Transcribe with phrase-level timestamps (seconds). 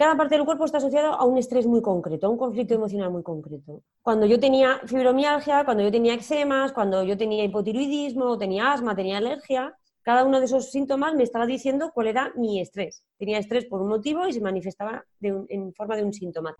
[0.00, 3.10] cada parte del cuerpo está asociado a un estrés muy concreto, a un conflicto emocional
[3.10, 3.82] muy concreto.
[4.00, 9.18] Cuando yo tenía fibromialgia, cuando yo tenía eczemas, cuando yo tenía hipotiroidismo, tenía asma, tenía
[9.18, 13.04] alergia, cada uno de esos síntomas me estaba diciendo cuál era mi estrés.
[13.18, 16.56] Tenía estrés por un motivo y se manifestaba en forma de un síntoma.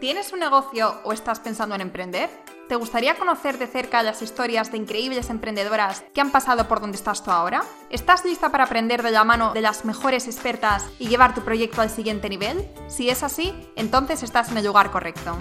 [0.00, 2.30] ¿Tienes un negocio o estás pensando en emprender?
[2.70, 6.96] ¿Te gustaría conocer de cerca las historias de increíbles emprendedoras que han pasado por donde
[6.96, 7.64] estás tú ahora?
[7.90, 11.82] ¿Estás lista para aprender de la mano de las mejores expertas y llevar tu proyecto
[11.82, 12.66] al siguiente nivel?
[12.88, 15.36] Si es así, entonces estás en el lugar correcto.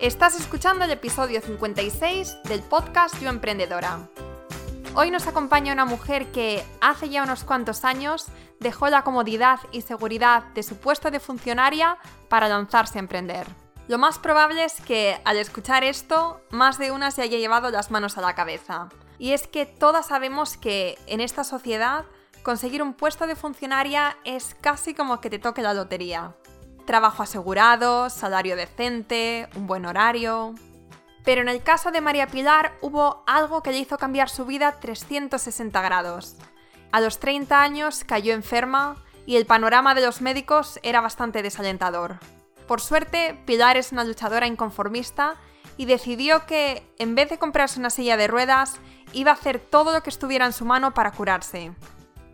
[0.00, 4.08] Estás escuchando el episodio 56 del podcast Yo Emprendedora.
[4.96, 8.26] Hoy nos acompaña una mujer que hace ya unos cuantos años
[8.58, 13.65] dejó la comodidad y seguridad de su puesto de funcionaria para lanzarse a emprender.
[13.88, 17.92] Lo más probable es que al escuchar esto, más de una se haya llevado las
[17.92, 18.88] manos a la cabeza.
[19.18, 22.04] Y es que todas sabemos que en esta sociedad
[22.42, 26.34] conseguir un puesto de funcionaria es casi como que te toque la lotería.
[26.84, 30.54] Trabajo asegurado, salario decente, un buen horario.
[31.24, 34.80] Pero en el caso de María Pilar hubo algo que le hizo cambiar su vida
[34.80, 36.36] 360 grados.
[36.90, 38.96] A los 30 años cayó enferma
[39.26, 42.18] y el panorama de los médicos era bastante desalentador.
[42.66, 45.36] Por suerte, Pilar es una luchadora inconformista
[45.76, 48.78] y decidió que, en vez de comprarse una silla de ruedas,
[49.12, 51.72] iba a hacer todo lo que estuviera en su mano para curarse.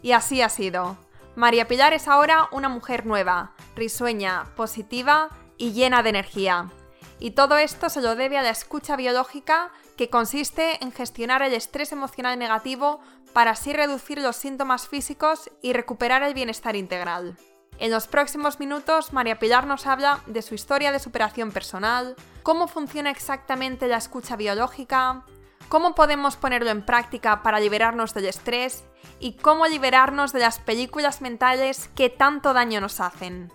[0.00, 0.96] Y así ha sido.
[1.36, 6.70] María Pilar es ahora una mujer nueva, risueña, positiva y llena de energía.
[7.18, 11.52] Y todo esto se lo debe a la escucha biológica que consiste en gestionar el
[11.52, 13.00] estrés emocional negativo
[13.32, 17.36] para así reducir los síntomas físicos y recuperar el bienestar integral.
[17.82, 22.68] En los próximos minutos, María Pilar nos habla de su historia de superación personal, cómo
[22.68, 25.24] funciona exactamente la escucha biológica,
[25.68, 28.84] cómo podemos ponerlo en práctica para liberarnos del estrés
[29.18, 33.52] y cómo liberarnos de las películas mentales que tanto daño nos hacen.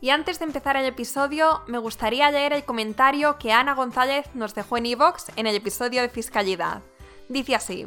[0.00, 4.56] Y antes de empezar el episodio, me gustaría leer el comentario que Ana González nos
[4.56, 6.82] dejó en iVoox en el episodio de Fiscalidad.
[7.28, 7.86] Dice así: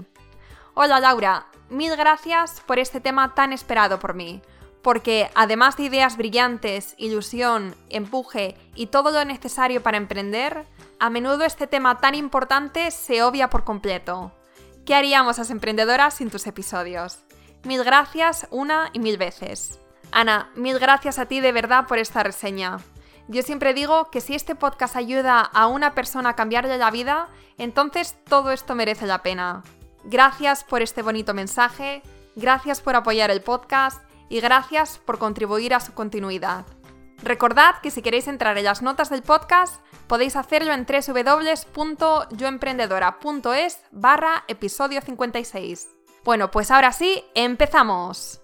[0.73, 4.41] Hola Laura, mil gracias por este tema tan esperado por mí
[4.81, 10.65] porque además de ideas brillantes, ilusión, empuje y todo lo necesario para emprender,
[10.99, 14.31] a menudo este tema tan importante se obvia por completo.
[14.85, 17.19] ¿Qué haríamos las emprendedoras sin tus episodios?
[17.63, 19.79] Mil gracias una y mil veces.
[20.11, 22.79] Ana, mil gracias a ti de verdad por esta reseña.
[23.27, 27.29] Yo siempre digo que si este podcast ayuda a una persona a cambiarle la vida,
[27.57, 29.63] entonces todo esto merece la pena.
[30.03, 32.01] Gracias por este bonito mensaje,
[32.35, 36.65] gracias por apoyar el podcast y gracias por contribuir a su continuidad.
[37.21, 44.45] Recordad que si queréis entrar en las notas del podcast, podéis hacerlo en www.yoemprendedora.es barra
[44.47, 45.89] episodio 56.
[46.23, 48.41] Bueno, pues ahora sí, empezamos.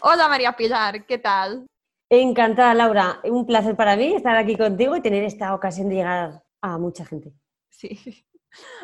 [0.00, 1.66] Hola María Pilar, ¿qué tal?
[2.08, 6.44] Encantada Laura, un placer para mí estar aquí contigo y tener esta ocasión de llegar
[6.60, 7.32] a mucha gente.
[7.68, 7.98] Sí.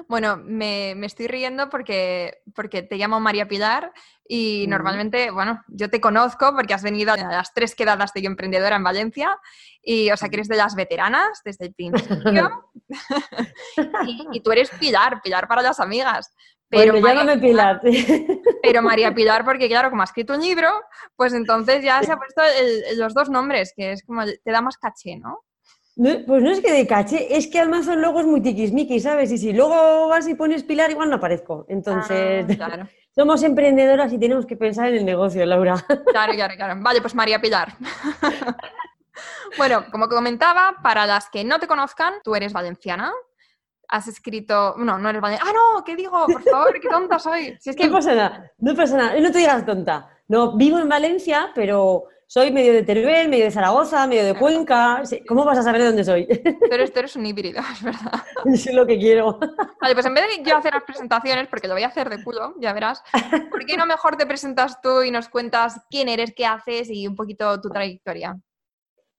[0.08, 3.92] Bueno, me, estoy riendo porque, porque te llamo María Pilar
[4.28, 8.76] y normalmente, bueno, yo te conozco porque has venido a las tres quedadas de Emprendedora
[8.76, 9.38] en Valencia
[9.82, 12.70] y, o sea, que eres de las veteranas desde el principio
[14.32, 16.34] y, tú eres Pilar, Pilar para las amigas.
[16.68, 17.80] Pero bueno, María Pilar.
[18.62, 20.68] Pero María Pilar, porque claro, como ha escrito un libro,
[21.14, 22.42] pues entonces ya se ha puesto
[22.96, 25.44] los dos nombres, que es como te da más caché, ¿no?
[25.96, 29.32] pues no es que de caché, es que además son logos muy tiquismiquis, ¿sabes?
[29.32, 31.64] Y si luego vas y pones pilar, igual no aparezco.
[31.70, 32.86] Entonces, ah,
[33.16, 35.74] somos emprendedoras y tenemos que pensar en el negocio, Laura.
[36.12, 36.74] Claro, claro, claro.
[36.82, 37.72] Vale, pues María Pilar.
[39.58, 43.12] bueno, como comentaba, para las que no te conozcan, tú eres valenciana.
[43.88, 44.74] Has escrito.
[44.76, 45.50] No, no eres valenciana.
[45.50, 45.84] ¡Ah, no!
[45.84, 46.26] ¿Qué digo?
[46.26, 47.56] Por favor, qué tonta soy.
[47.60, 47.86] Si es que...
[47.86, 49.20] No pasa nada, no pasa nada.
[49.20, 50.10] No te digas tonta.
[50.28, 55.02] No, vivo en Valencia, pero soy medio de Teruel, medio de Zaragoza, medio de Cuenca.
[55.28, 56.26] ¿Cómo vas a saber de dónde soy?
[56.68, 58.22] Pero esto eres un híbrido, es verdad.
[58.46, 59.38] Es lo que quiero.
[59.80, 62.22] Vale, pues en vez de yo hacer las presentaciones, porque lo voy a hacer de
[62.22, 63.02] culo, ya verás,
[63.50, 67.06] ¿por qué no mejor te presentas tú y nos cuentas quién eres, qué haces y
[67.06, 68.36] un poquito tu trayectoria?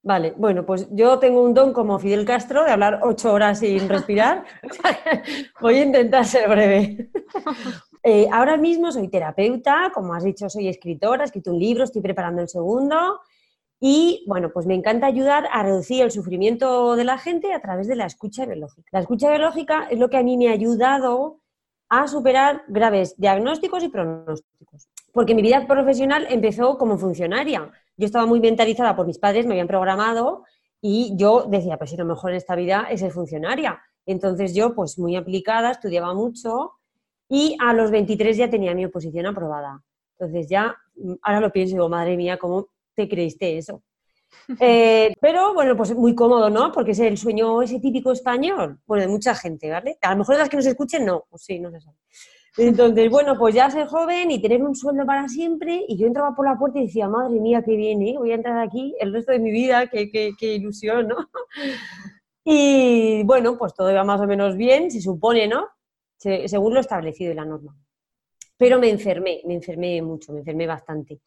[0.04, 3.90] Vale, bueno, pues yo tengo un don como Fidel Castro de hablar ocho horas sin
[3.90, 4.46] respirar.
[5.62, 7.10] Voy a intentar ser breve.
[8.10, 12.02] Eh, ahora mismo soy terapeuta, como has dicho, soy escritora, he escrito un libro, estoy
[12.02, 13.20] preparando el segundo.
[13.82, 17.86] Y bueno, pues me encanta ayudar a reducir el sufrimiento de la gente a través
[17.86, 18.88] de la escucha biológica.
[18.94, 21.42] La escucha biológica es lo que a mí me ha ayudado
[21.90, 24.88] a superar graves diagnósticos y pronósticos.
[25.12, 27.70] Porque mi vida profesional empezó como funcionaria.
[27.98, 30.46] Yo estaba muy mentalizada por mis padres, me habían programado
[30.80, 33.82] y yo decía, pues si lo mejor en esta vida es ser funcionaria.
[34.06, 36.77] Entonces yo, pues muy aplicada, estudiaba mucho
[37.30, 39.84] y a los 23 ya tenía mi oposición aprobada.
[40.20, 43.84] Entonces ya, mm, ahora lo pienso y digo, madre mía, ¿cómo te creíste eso?
[44.60, 46.72] Eh, pero bueno, pues muy cómodo, ¿no?
[46.72, 49.98] Porque es el sueño ese típico español, bueno, de mucha gente, ¿vale?
[50.02, 51.98] A lo mejor de las que nos escuchen, no, pues sí, no se sabe.
[52.58, 56.36] Entonces, bueno, pues ya ser joven y tener un sueldo para siempre, y yo entraba
[56.36, 58.16] por la puerta y decía, madre mía, qué bien, ¿eh?
[58.18, 61.18] Voy a entrar aquí el resto de mi vida, qué, qué, qué ilusión, ¿no?
[62.50, 65.68] Y bueno, pues todo iba más o menos bien, se supone, ¿no?
[66.18, 67.76] Según lo establecido en la norma.
[68.58, 71.22] Pero me enfermé, me enfermé mucho, me enfermé bastante.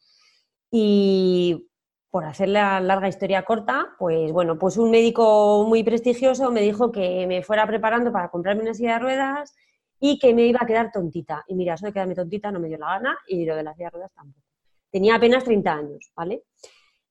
[0.69, 1.69] Y
[2.09, 6.91] por hacer la larga historia corta, pues bueno, pues un médico muy prestigioso me dijo
[6.91, 9.55] que me fuera preparando para comprarme una silla de ruedas
[9.99, 11.43] y que me iba a quedar tontita.
[11.47, 13.77] Y mira, eso de quedarme tontita no me dio la gana y lo de las
[13.77, 14.45] silla de ruedas tampoco.
[14.91, 16.43] Tenía apenas 30 años, ¿vale?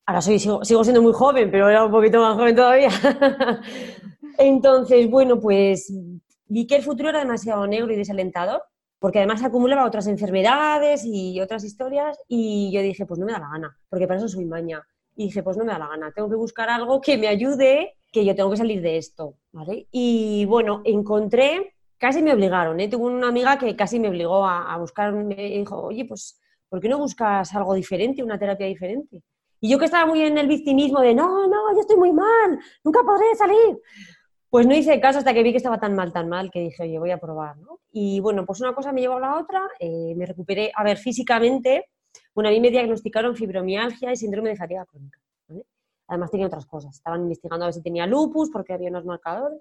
[0.05, 2.91] Ahora soy, sigo, sigo siendo muy joven, pero era un poquito más joven todavía.
[4.39, 5.91] Entonces, bueno, pues
[6.51, 8.63] vi que el futuro era demasiado negro y desalentador
[9.01, 13.39] porque además acumulaba otras enfermedades y otras historias y yo dije, pues no me da
[13.39, 14.87] la gana, porque para eso soy maña.
[15.17, 17.95] Y dije, pues no me da la gana, tengo que buscar algo que me ayude,
[18.13, 19.87] que yo tengo que salir de esto, ¿vale?
[19.91, 22.89] Y bueno, encontré, casi me obligaron, ¿eh?
[22.89, 26.39] Tuve una amiga que casi me obligó a, buscar, me dijo, oye, pues,
[26.69, 29.23] ¿por qué no buscas algo diferente, una terapia diferente?
[29.61, 32.59] Y yo que estaba muy en el victimismo de, no, no, yo estoy muy mal,
[32.85, 33.79] nunca podré salir.
[34.51, 36.83] Pues no hice caso hasta que vi que estaba tan mal, tan mal, que dije,
[36.83, 37.79] oye, voy a probar, ¿no?
[37.93, 40.99] Y bueno, pues una cosa me llevó a la otra, eh, me recuperé, a ver,
[40.99, 41.87] físicamente,
[42.35, 45.65] bueno, a mí me diagnosticaron fibromialgia y síndrome de fatiga crónica, ¿vale?
[46.09, 49.61] Además tenía otras cosas, estaban investigando a ver si tenía lupus, porque había unos marcadores.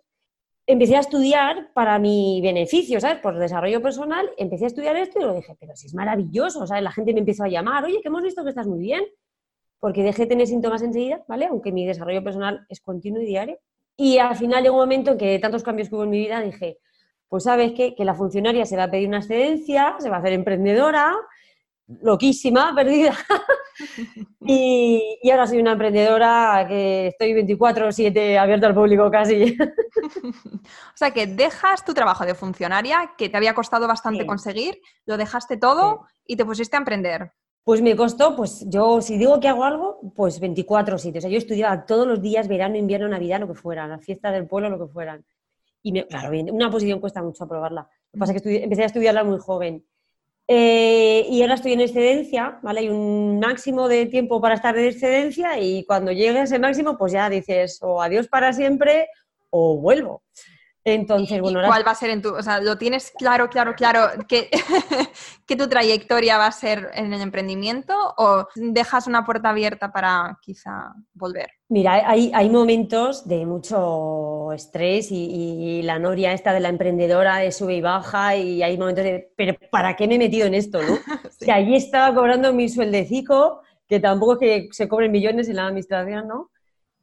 [0.65, 3.19] Empecé a estudiar para mi beneficio, ¿sabes?
[3.21, 6.83] Por desarrollo personal, empecé a estudiar esto y lo dije, pero si es maravilloso, ¿sabes?
[6.83, 9.03] La gente me empezó a llamar, oye, que hemos visto que estás muy bien,
[9.79, 11.45] porque dejé de tener síntomas enseguida, ¿vale?
[11.45, 13.59] Aunque mi desarrollo personal es continuo y diario.
[13.99, 16.39] Y al final llegó un momento en que tantos cambios que hubo en mi vida
[16.39, 16.77] dije,
[17.27, 17.93] pues sabes qué?
[17.95, 21.13] que la funcionaria se va a pedir una excedencia, se va a hacer emprendedora,
[22.01, 23.13] loquísima, perdida.
[24.39, 29.57] y, ahora soy una emprendedora que estoy 24/7 abierta al público casi.
[30.23, 35.17] o sea que dejas tu trabajo de funcionaria, que te había costado bastante conseguir, lo
[35.17, 37.33] dejaste todo y te pusiste a emprender.
[37.69, 41.23] Pues me costó, pues yo si digo que hago algo, pues 24 sitios.
[41.25, 44.71] Yo estudiaba todos los días, verano, invierno, Navidad, lo que fuera, la fiesta del pueblo,
[44.71, 45.23] lo que fueran.
[45.83, 47.81] Y me, claro, una posición cuesta mucho aprobarla.
[47.81, 49.85] Lo que pasa es que empecé a estudiarla muy joven.
[50.47, 52.79] Eh, y ahora estoy en excedencia, ¿vale?
[52.79, 57.11] Hay un máximo de tiempo para estar en excedencia y cuando llegue ese máximo, pues
[57.11, 59.09] ya dices o adiós para siempre
[59.51, 60.23] o vuelvo.
[60.93, 64.07] Entonces, bueno, ¿Cuál va a ser en tu, o sea, lo tienes claro, claro, claro
[64.27, 64.49] que,
[65.45, 70.37] que tu trayectoria va a ser en el emprendimiento o dejas una puerta abierta para
[70.41, 71.49] quizá volver?
[71.69, 77.51] Mira, hay, hay momentos de mucho estrés y, la noria esta de la emprendedora de
[77.51, 80.81] sube y baja y hay momentos de, pero ¿para qué me he metido en esto?
[80.81, 80.97] ¿no?
[81.39, 85.67] Que allí estaba cobrando mi sueldecico, que tampoco es que se cobren millones en la
[85.67, 86.51] administración, ¿no?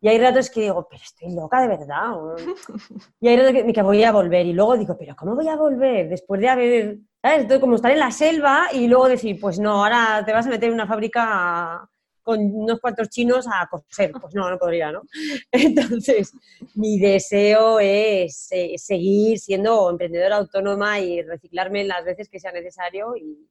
[0.01, 2.13] Y hay ratos que digo, pero estoy loca de verdad.
[3.21, 4.47] Y hay ratos que, voy a volver.
[4.47, 6.09] Y luego digo, pero ¿cómo voy a volver?
[6.09, 7.43] Después de haber, ¿sabes?
[7.43, 10.51] Estoy como estar en la selva y luego decir, pues no, ahora te vas a
[10.51, 11.89] meter en una fábrica
[12.23, 14.13] con unos cuantos chinos a coser.
[14.21, 15.03] Pues no, no podría, ¿no?
[15.53, 16.33] Entonces,
[16.75, 23.17] mi deseo es eh, seguir siendo emprendedora autónoma y reciclarme las veces que sea necesario
[23.17, 23.49] y,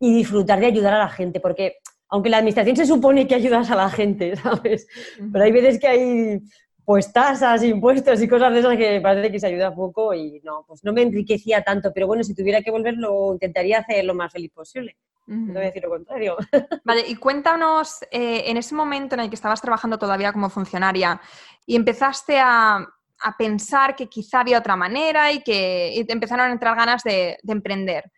[0.00, 1.76] y disfrutar de ayudar a la gente, porque
[2.12, 4.86] aunque la administración se supone que ayudas a la gente, ¿sabes?
[5.32, 6.40] Pero hay veces que hay
[6.84, 10.64] pues tasas, impuestos y cosas de esas que parece que se ayuda poco y no,
[10.66, 14.14] pues no me enriquecía tanto, pero bueno, si tuviera que volver lo intentaría hacer lo
[14.14, 14.96] más feliz posible.
[15.26, 16.36] No voy a decir lo contrario.
[16.84, 21.18] Vale, y cuéntanos, eh, en ese momento en el que estabas trabajando todavía como funcionaria
[21.64, 22.86] y empezaste a,
[23.20, 27.38] a pensar que quizá había otra manera y que te empezaron a entrar ganas de,
[27.42, 28.10] de emprender.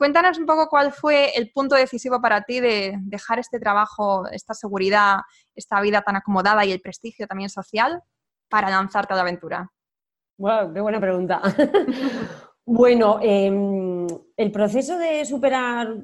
[0.00, 4.54] Cuéntanos un poco cuál fue el punto decisivo para ti de dejar este trabajo, esta
[4.54, 5.18] seguridad,
[5.54, 8.00] esta vida tan acomodada y el prestigio también social
[8.48, 9.70] para lanzarte a la aventura.
[10.38, 11.42] Wow, qué buena pregunta.
[12.64, 14.06] bueno, em,
[14.38, 15.94] el proceso de superar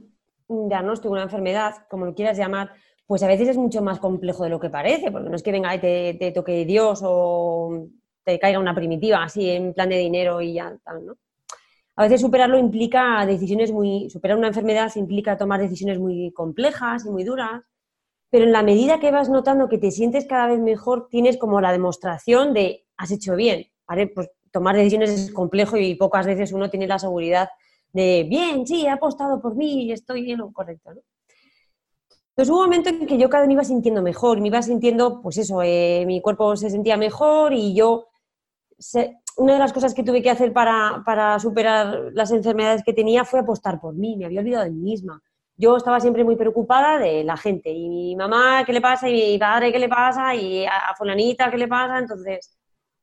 [0.49, 2.73] un diagnóstico, una enfermedad, como lo quieras llamar,
[3.07, 5.53] pues a veces es mucho más complejo de lo que parece, porque no es que
[5.53, 7.87] venga y te, te toque Dios o
[8.25, 11.17] te caiga una primitiva así en plan de dinero y ya tal, ¿no?
[11.97, 17.11] A veces superarlo implica decisiones muy, superar una enfermedad implica tomar decisiones muy complejas y
[17.11, 17.63] muy duras,
[18.31, 21.61] pero en la medida que vas notando que te sientes cada vez mejor, tienes como
[21.61, 24.09] la demostración de has hecho bien, ¿vale?
[24.09, 27.49] Pues tomar decisiones es complejo y pocas veces uno tiene la seguridad
[27.93, 31.01] de, bien, sí, he apostado por mí y estoy en lo correcto, ¿no?
[32.31, 34.61] Entonces hubo un momento en que yo cada vez me iba sintiendo mejor, me iba
[34.61, 38.09] sintiendo, pues eso, eh, mi cuerpo se sentía mejor y yo
[39.37, 43.41] una de las cosas que tuve que hacer para, superar las enfermedades que tenía fue
[43.41, 45.23] apostar por mí, me había olvidado de mí misma.
[45.57, 47.71] yo estaba siempre muy preocupada de la gente.
[47.71, 49.09] Y mi mamá, ¿qué le pasa?
[49.09, 50.35] Y mi padre, ¿qué le pasa?
[50.35, 51.99] Y a fulanita, ¿qué le pasa?
[51.99, 52.57] Entonces,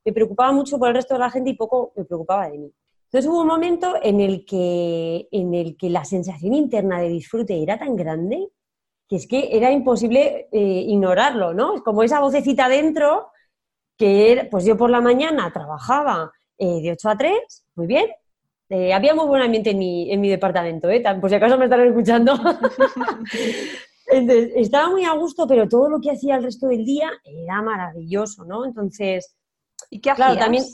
[0.04, 2.72] me preocupaba mucho por el resto de la gente y poco me preocupaba de mí.
[3.06, 7.62] Entonces hubo un momento en el que, en el que la sensación interna de disfrute
[7.62, 8.48] era tan grande
[9.08, 11.76] que es que era imposible eh, ignorarlo, ¿no?
[11.76, 13.28] Es como esa vocecita dentro
[13.96, 18.06] que, pues yo por la mañana trabajaba eh, de 8 a 3, muy bien,
[18.70, 21.02] eh, había muy buen ambiente en mi, en mi departamento, ¿eh?
[21.20, 22.34] por si acaso me están escuchando.
[24.06, 27.62] Entonces, estaba muy a gusto, pero todo lo que hacía el resto del día era
[27.62, 28.64] maravilloso, ¿no?
[28.64, 29.36] Entonces,
[29.90, 30.38] ¿y qué hacías?
[30.38, 30.64] también,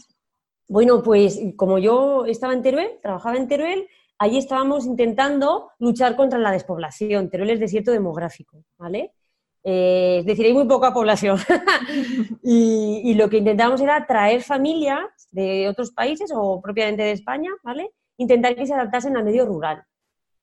[0.68, 3.86] bueno, pues como yo estaba en Teruel, trabajaba en Teruel,
[4.18, 7.30] allí estábamos intentando luchar contra la despoblación.
[7.30, 9.12] Teruel es desierto demográfico, ¿vale?
[9.62, 11.38] Eh, es decir, hay muy poca población.
[12.42, 17.90] y, lo que intentábamos era traer familias de otros países o propiamente de España, ¿vale?
[18.16, 19.82] Intentar que se adaptasen al medio rural.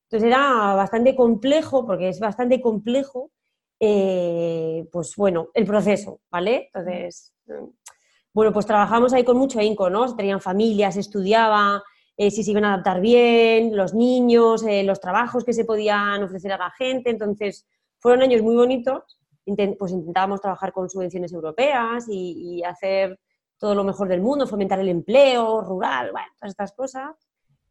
[0.03, 3.31] Entonces era bastante complejo, porque es bastante complejo,
[3.79, 6.69] eh, pues bueno, el proceso, ¿vale?
[6.74, 7.33] Entonces,
[8.33, 10.07] bueno, pues trabajamos ahí con mucho ahínco, ¿no?
[10.07, 11.83] Se tenían familias, se estudiaba,
[12.15, 16.53] eh, si se iban a adaptar bien, los niños, los trabajos que se podían ofrecer
[16.53, 17.67] a la gente, entonces
[17.99, 19.17] fueron años muy bonitos,
[19.77, 23.19] pues intentábamos trabajar con subvenciones europeas y, hacer
[23.57, 27.15] todo lo mejor del mundo, fomentar el empleo rural, bueno, todas estas cosas,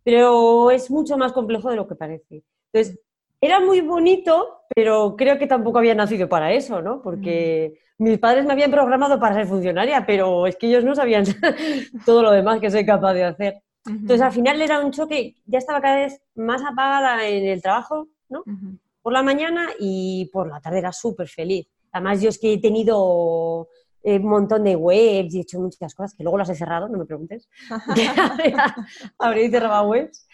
[0.02, 2.42] pero es mucho más complejo de lo que parece.
[2.72, 2.98] Entonces,
[3.40, 7.02] era muy bonito, pero creo que tampoco había nacido para eso, ¿no?
[7.02, 8.04] Porque mm.
[8.04, 11.24] mis padres me habían programado para ser funcionaria, pero es que ellos no sabían
[12.06, 13.62] todo lo demás que soy capaz de hacer.
[13.86, 18.08] Entonces, al final era un choque, ya estaba cada vez más apagada en el trabajo,
[18.28, 18.42] ¿no?
[19.06, 21.68] Por la mañana y por la tarde era súper feliz.
[21.92, 23.68] Además, yo es que he tenido
[24.02, 26.88] eh, un montón de webs y he hecho muchas cosas que luego las he cerrado,
[26.88, 27.48] no me preguntes.
[29.20, 30.26] Habré cerrado webs.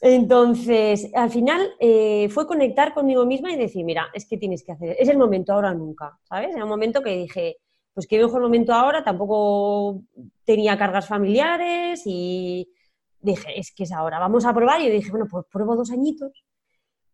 [0.00, 4.70] Entonces, al final eh, fue conectar conmigo misma y decir, mira, es que tienes que
[4.70, 6.54] hacer, es el momento ahora nunca, ¿sabes?
[6.54, 7.56] Era un momento que dije,
[7.92, 10.00] pues qué mejor momento ahora, tampoco
[10.44, 12.72] tenía cargas familiares y
[13.20, 14.80] dije, es que es ahora, vamos a probar.
[14.80, 16.44] Y dije, bueno, pues pruebo dos añitos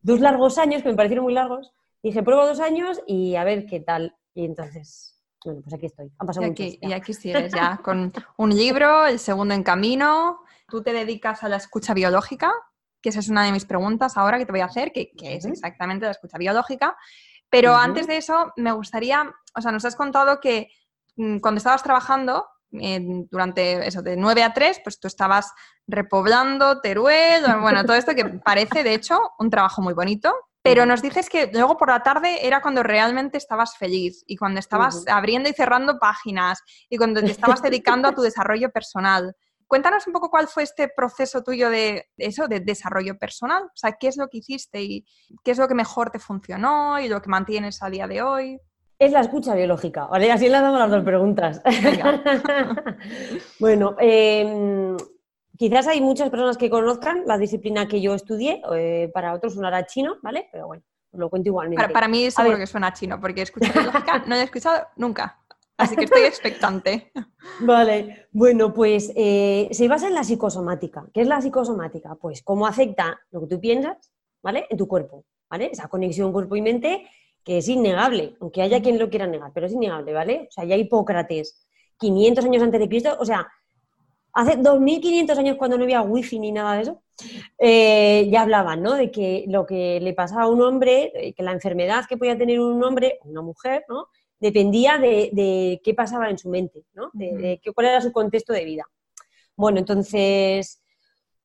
[0.03, 1.73] dos largos años que me parecieron muy largos.
[2.03, 4.17] Dije, pruebo dos años y a ver qué tal.
[4.35, 6.11] Y entonces, bueno, pues aquí estoy.
[6.19, 10.41] Han pasado y aquí, y aquí sigues ya con un libro, el segundo en camino.
[10.69, 12.53] Tú te dedicas a la escucha biológica,
[13.01, 15.45] que esa es una de mis preguntas ahora que te voy a hacer, que, es
[15.45, 16.97] exactamente la escucha biológica.
[17.51, 20.71] Pero antes de eso, me gustaría, o sea, nos has contado que
[21.17, 25.53] mm, cuando estabas trabajando durante eso, de 9 a 3, pues tú estabas
[25.87, 30.35] repoblando Teruel, bueno, todo esto que parece, de hecho, un trabajo muy bonito.
[30.65, 34.61] Pero nos dices que luego por la tarde era cuando realmente estabas feliz y cuando
[34.61, 39.35] estabas abriendo y cerrando páginas y cuando te estabas dedicando a tu desarrollo personal.
[39.67, 43.65] Cuéntanos un poco cuál fue este proceso tuyo de eso, de desarrollo personal.
[43.65, 45.05] O sea, qué es lo que hiciste y
[45.43, 48.61] qué es lo que mejor te funcionó y lo que mantienes a día de hoy.
[49.03, 50.31] Es la escucha biológica, ¿vale?
[50.31, 51.61] Así le damos las dos preguntas.
[53.59, 54.97] bueno, em,
[55.59, 59.87] quizás hay muchas personas que conozcan la disciplina que yo estudié, eh, para otros sonará
[59.87, 60.49] chino, ¿vale?
[60.53, 61.89] Pero bueno, os lo cuento igualmente.
[61.89, 65.37] Para, mí seguro que suena chino, porque escucha biológica no he escuchado nunca.
[65.79, 67.11] Así que estoy expectante.
[67.61, 71.07] Vale, bueno, pues eh, se basa en la psicosomática.
[71.13, 72.15] ¿Qué es la psicosomática?
[72.15, 74.13] Pues cómo afecta lo que tú piensas,
[74.45, 74.69] ¿vale?
[74.71, 75.71] En tu cuerpo, ¿vale?
[75.73, 77.09] Esa conexión cuerpo y mente
[77.45, 80.47] que es innegable, aunque haya quien lo quiera negar, pero es innegable, ¿vale?
[80.49, 81.67] O sea, ya Hipócrates,
[81.99, 83.49] 500 años antes de Cristo, o sea,
[84.33, 87.03] hace 2500 años cuando no había wifi ni nada de eso,
[87.59, 88.95] eh, ya hablaban, ¿no?
[88.95, 92.39] De que lo que le pasaba a un hombre, eh, que la enfermedad que podía
[92.39, 94.07] tener un hombre o una mujer, ¿no?
[94.41, 97.11] Dependía de, qué pasaba en su mente, ¿no?
[97.13, 98.85] de, cuál era su contexto de vida.
[99.55, 100.82] Bueno, entonces,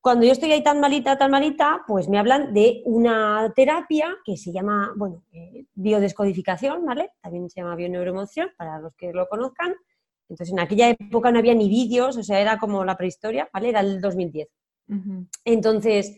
[0.07, 4.37] cuando yo estoy ahí tan malita, tan malita, pues me hablan de una terapia que
[4.37, 7.09] se llama, bueno, eh, biodescodificación, ¿vale?
[7.21, 9.75] También se llama bioneuroemoción, para los que lo conozcan.
[10.29, 13.67] Entonces, en aquella época no había ni vídeos, o sea, era como la prehistoria, ¿vale?
[13.67, 14.47] Era el 2010.
[15.43, 16.17] Entonces,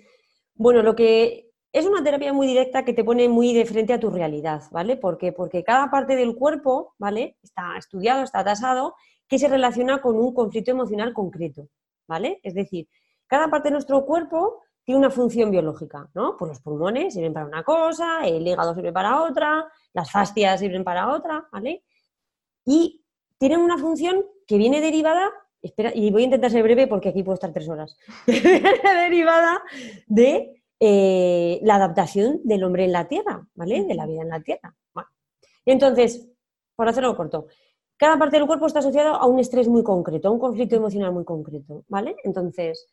[0.53, 3.99] bueno, lo que es una terapia muy directa que te pone muy de frente a
[3.99, 4.97] tu realidad, ¿vale?
[4.97, 5.31] ¿Por qué?
[5.31, 7.37] Porque cada parte del cuerpo, ¿vale?
[7.41, 8.93] Está estudiado, está tasado,
[9.27, 11.69] que se relaciona con un conflicto emocional concreto,
[12.07, 12.39] ¿vale?
[12.43, 12.87] Es decir,
[13.29, 16.35] cada parte de nuestro cuerpo tiene una función biológica, ¿no?
[16.35, 20.83] Pues los pulmones sirven para una cosa, el hígado sirve para otra, las fascias sirven
[20.83, 21.83] para otra, ¿vale?
[22.65, 23.05] Y
[23.37, 25.29] tienen una función que viene derivada,
[25.61, 27.95] espera, y voy a intentar ser breve porque aquí puedo estar tres horas,
[28.25, 29.61] derivada
[30.07, 33.83] de eh, la adaptación del hombre en la Tierra, ¿vale?
[33.83, 34.75] De la vida en la Tierra.
[35.65, 36.27] Entonces,
[36.75, 37.45] por hacerlo corto,
[37.95, 41.11] cada parte del cuerpo está asociado a un estrés muy concreto, a un conflicto emocional
[41.11, 42.15] muy concreto, ¿vale?
[42.23, 42.87] Entonces,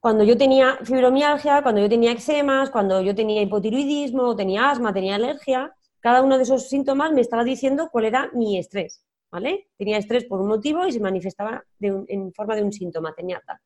[0.00, 5.16] cuando yo tenía fibromialgia, cuando yo tenía eczemas, cuando yo tenía hipotiroidismo, tenía asma, tenía
[5.16, 9.68] alergia, cada uno de esos síntomas me estaba diciendo cuál era mi estrés, ¿vale?
[9.76, 13.58] Tenía estrés por un motivo y se manifestaba en forma de un síntoma, tenía tal.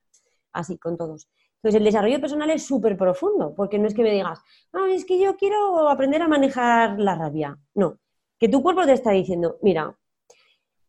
[0.52, 1.28] Así, con todos.
[1.56, 4.40] Entonces, el desarrollo personal es súper profundo, porque no es que me digas,
[4.72, 7.56] no, es que yo quiero aprender a manejar la rabia.
[7.74, 7.98] No,
[8.38, 9.96] que tu cuerpo te está diciendo, mira,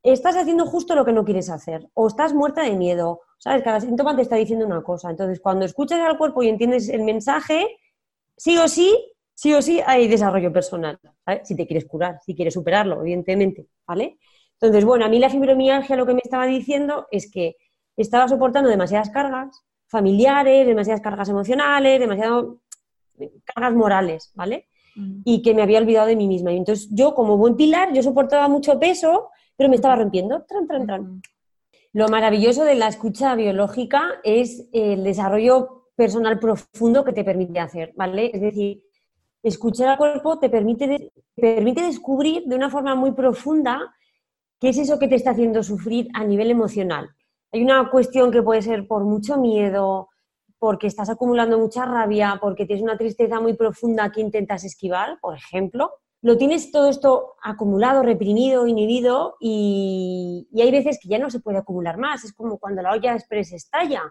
[0.01, 3.61] estás haciendo justo lo que no quieres hacer, o estás muerta de miedo, ¿sabes?
[3.61, 5.09] Cada síntoma te está diciendo una cosa.
[5.09, 7.77] Entonces, cuando escuchas al cuerpo y entiendes el mensaje,
[8.37, 8.97] sí o sí,
[9.33, 11.45] sí o sí hay desarrollo personal, ¿sabes?
[11.45, 14.17] Si te quieres curar, si quieres superarlo, evidentemente, ¿vale?
[14.53, 17.57] Entonces, bueno, a mí la fibromialgia lo que me estaba diciendo es que
[17.97, 22.45] estaba soportando demasiadas cargas, familiares, demasiadas cargas emocionales, demasiadas
[23.43, 24.69] cargas morales, ¿vale?
[24.95, 25.21] Mm.
[25.25, 26.53] Y que me había olvidado de mí misma.
[26.53, 30.45] Y entonces yo, como buen pilar, yo soportaba mucho peso, pero me estaba rompiendo.
[30.47, 31.21] Tran, tran, tran.
[31.93, 37.93] Lo maravilloso de la escucha biológica es el desarrollo personal profundo que te permite hacer,
[37.95, 38.31] ¿vale?
[38.33, 38.83] Es decir,
[39.43, 43.93] escuchar al cuerpo te permite, te permite descubrir de una forma muy profunda
[44.59, 47.11] qué es eso que te está haciendo sufrir a nivel emocional.
[47.51, 50.09] Hay una cuestión que puede ser por mucho miedo,
[50.57, 55.35] porque estás acumulando mucha rabia, porque tienes una tristeza muy profunda que intentas esquivar, por
[55.35, 55.91] ejemplo.
[56.23, 61.57] Lo tienes todo esto acumulado, reprimido, inhibido y, hay veces que ya no se puede
[61.57, 62.23] acumular más.
[62.23, 64.03] Es como cuando la olla express estalla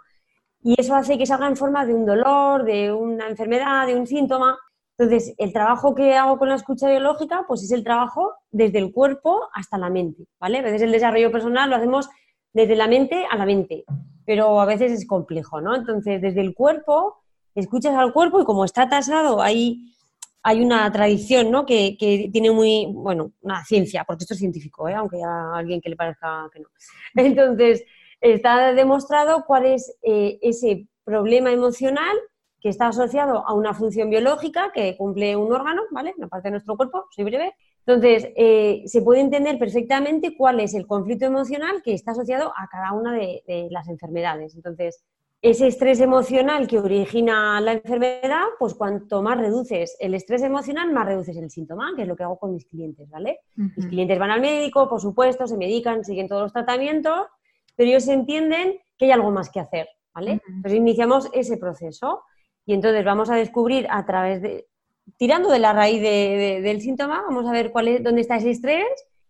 [0.62, 4.07] y eso hace que salga en forma de un dolor, de una enfermedad, de un
[4.07, 4.59] síntoma.
[4.99, 8.92] Entonces, el trabajo que hago con la escucha biológica, pues es el trabajo desde el
[8.92, 10.59] cuerpo hasta la mente, ¿vale?
[10.59, 12.11] A veces el desarrollo personal lo hacemos
[12.52, 13.87] desde la mente a la mente,
[14.26, 15.75] pero a veces es complejo, ¿no?
[15.75, 17.23] Entonces, desde el cuerpo,
[17.54, 19.95] escuchas al cuerpo y como está tasado, hay,
[20.43, 21.65] hay una tradición, ¿no?
[21.65, 21.97] Que,
[22.33, 24.95] tiene muy, bueno, una ciencia, porque esto es científico, ¿eh?
[24.95, 26.69] aunque haya alguien que le parezca que no.
[27.15, 27.85] Entonces,
[28.21, 32.17] está demostrado cuál es eh, ese problema emocional
[32.61, 36.15] que está asociado a una función biológica que cumple un órgano, ¿vale?
[36.17, 40.75] Una parte de nuestro cuerpo, soy breve, entonces, eh, se puede entender perfectamente cuál es
[40.75, 44.55] el conflicto emocional que está asociado a cada una de, las enfermedades.
[44.55, 45.03] Entonces,
[45.42, 51.05] ese estrés emocional que origina la enfermedad, pues cuanto más reduces el estrés emocional, más
[51.05, 53.40] reduces el síntoma, que es lo que hago con mis clientes, ¿vale?
[53.57, 57.26] Mis clientes van al médico, por supuesto, se medican, siguen todos los tratamientos,
[57.74, 60.40] pero ellos entienden que hay algo más que hacer, ¿vale?
[60.46, 62.22] Entonces iniciamos ese proceso
[62.64, 64.68] y entonces vamos a descubrir a través de,
[65.16, 68.87] tirando de la raíz del síntoma, vamos a ver cuál es, dónde está ese estrés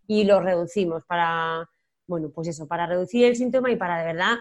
[0.06, 1.70] y lo reducimos para,
[2.06, 4.36] bueno, pues eso, para reducir el síntoma y para de verdad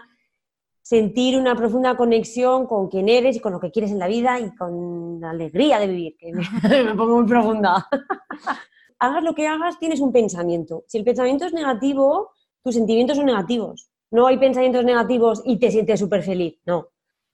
[0.82, 4.40] sentir una profunda conexión con quién eres y con lo que quieres en la vida
[4.40, 6.42] y con la alegría de vivir, que me,
[6.96, 7.86] pongo muy profunda.
[8.98, 10.84] hagas lo que hagas, tienes un pensamiento.
[10.86, 13.88] Si el pensamiento es negativo, tus sentimientos son negativos.
[14.10, 16.88] No hay pensamientos negativos y te sientes súper feliz, no.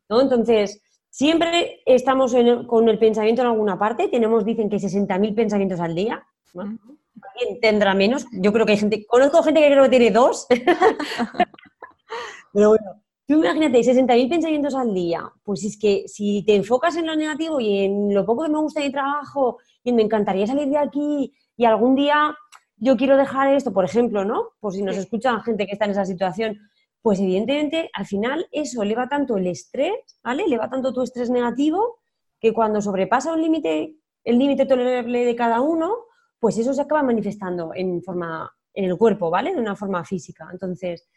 [0.08, 0.20] ¿no?
[0.20, 0.80] Entonces,
[1.10, 2.34] Siempre estamos
[2.66, 6.24] con el pensamiento en alguna parte, tenemos, dicen que 60.000 pensamientos al día.
[6.54, 8.26] Alguien tendrá menos.
[8.32, 10.46] Yo creo que hay gente, conozco gente que creo que tiene dos.
[12.52, 15.30] Pero bueno, tú imagínate, 60.000 pensamientos al día.
[15.44, 18.58] Pues es que si te enfocas en lo negativo y en lo poco que me
[18.58, 22.34] gusta de mi trabajo y me encantaría salir de aquí y algún día
[22.76, 24.52] yo quiero dejar esto, por ejemplo, ¿no?
[24.60, 26.58] Pues si nos escuchan gente que está en esa situación,
[27.02, 30.44] pues evidentemente al final eso eleva tanto el estrés, ¿vale?
[30.44, 31.98] Eleva tanto tu estrés negativo
[32.40, 35.94] que cuando sobrepasa un límite, el límite tolerable de cada uno,
[36.40, 39.52] pues eso se acaba manifestando en forma en el cuerpo, ¿vale?
[39.52, 40.48] De una forma física.
[40.50, 41.08] Entonces,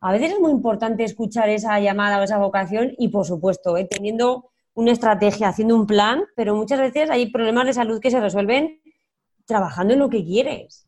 [0.00, 3.86] a veces es muy importante escuchar esa llamada o esa vocación y, por supuesto, ¿eh?
[3.90, 8.20] teniendo una estrategia, haciendo un plan, pero muchas veces hay problemas de salud que se
[8.20, 8.80] resuelven
[9.46, 10.86] trabajando en lo que quieres.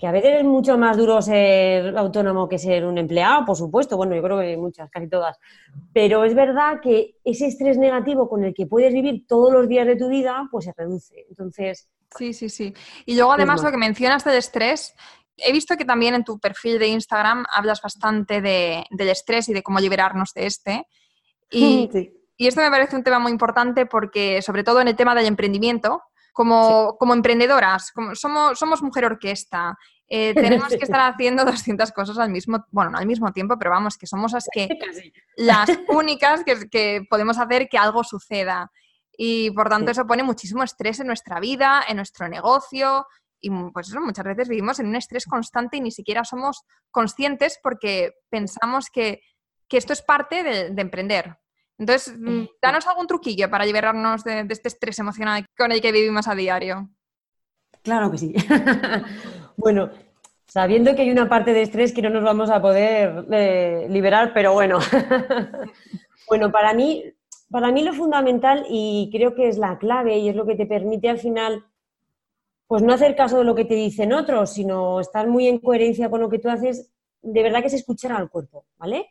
[0.00, 3.96] Que a veces es mucho más duro ser autónomo que ser un empleado, por supuesto,
[3.96, 5.38] bueno, yo creo que muchas, casi todas.
[5.92, 9.86] Pero es verdad que ese estrés negativo con el que puedes vivir todos los días
[9.86, 11.26] de tu vida, pues se reduce.
[11.28, 11.88] Entonces.
[12.18, 12.74] Sí, sí, sí.
[13.06, 14.96] Y luego además lo que mencionas del estrés,
[15.36, 19.62] he visto que también en tu perfil de Instagram hablas bastante del estrés y de
[19.62, 20.86] cómo liberarnos de este.
[21.50, 21.90] Y,
[22.36, 25.26] y esto me parece un tema muy importante porque, sobre todo en el tema del
[25.26, 26.02] emprendimiento,
[26.34, 32.18] como, como emprendedoras, como somos, somos mujer orquesta, eh, tenemos que estar haciendo 200 cosas
[32.18, 34.68] al mismo, bueno, no al mismo tiempo, pero vamos, que somos las que
[35.36, 38.70] las únicas que, que, podemos hacer que algo suceda.
[39.16, 43.06] Y por tanto eso pone muchísimo estrés en nuestra vida, en nuestro negocio.
[43.44, 47.58] Y pues eso, muchas veces vivimos en un estrés constante y ni siquiera somos conscientes
[47.62, 49.20] porque pensamos que,
[49.68, 51.36] que esto es parte de emprender.
[51.78, 56.28] Entonces, mm, danos algún truquillo para liberarnos de, este estrés emocional con el que vivimos
[56.28, 56.88] a diario.
[57.82, 58.34] Claro que sí.
[59.56, 59.90] bueno,
[60.46, 64.32] sabiendo que hay una parte de estrés que no nos vamos a poder eh, liberar,
[64.34, 64.78] pero bueno.
[66.26, 67.04] Bueno, para mí,
[67.50, 70.64] para mí lo fundamental y creo que es la clave y es lo que te
[70.64, 71.66] permite al final,
[72.74, 76.10] pues no hacer caso de lo que te dicen otros, sino estar muy en coherencia
[76.10, 79.10] con lo que tú haces, de verdad que es escuchar al cuerpo, ¿vale?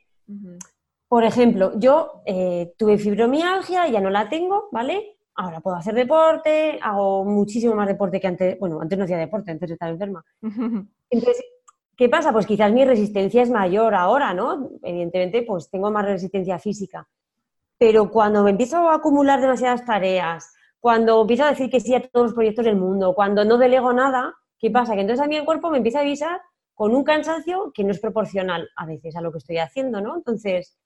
[1.08, 5.16] Por ejemplo, yo eh, tuve fibromialgia, ya no la tengo, ¿vale?
[5.36, 9.52] Ahora puedo hacer deporte, hago muchísimo más deporte que antes, bueno, antes no hacía deporte,
[9.52, 10.26] antes estaba enferma.
[11.10, 11.42] Entonces,
[11.96, 12.34] ¿qué pasa?
[12.34, 14.72] Pues quizás mi resistencia es mayor ahora, ¿no?
[14.82, 17.08] Evidentemente, pues tengo más resistencia física.
[17.78, 22.02] Pero cuando me empiezo a acumular demasiadas tareas, cuando empiezo a decir que sí a
[22.02, 24.96] todos los proyectos del mundo, cuando no delego nada, ¿qué pasa?
[24.96, 26.42] Que entonces a mí el cuerpo me empieza a avisar
[26.74, 30.18] con un cansancio que no es proporcional a veces a lo que estoy haciendo, ¿no?
[30.18, 30.78] Entonces,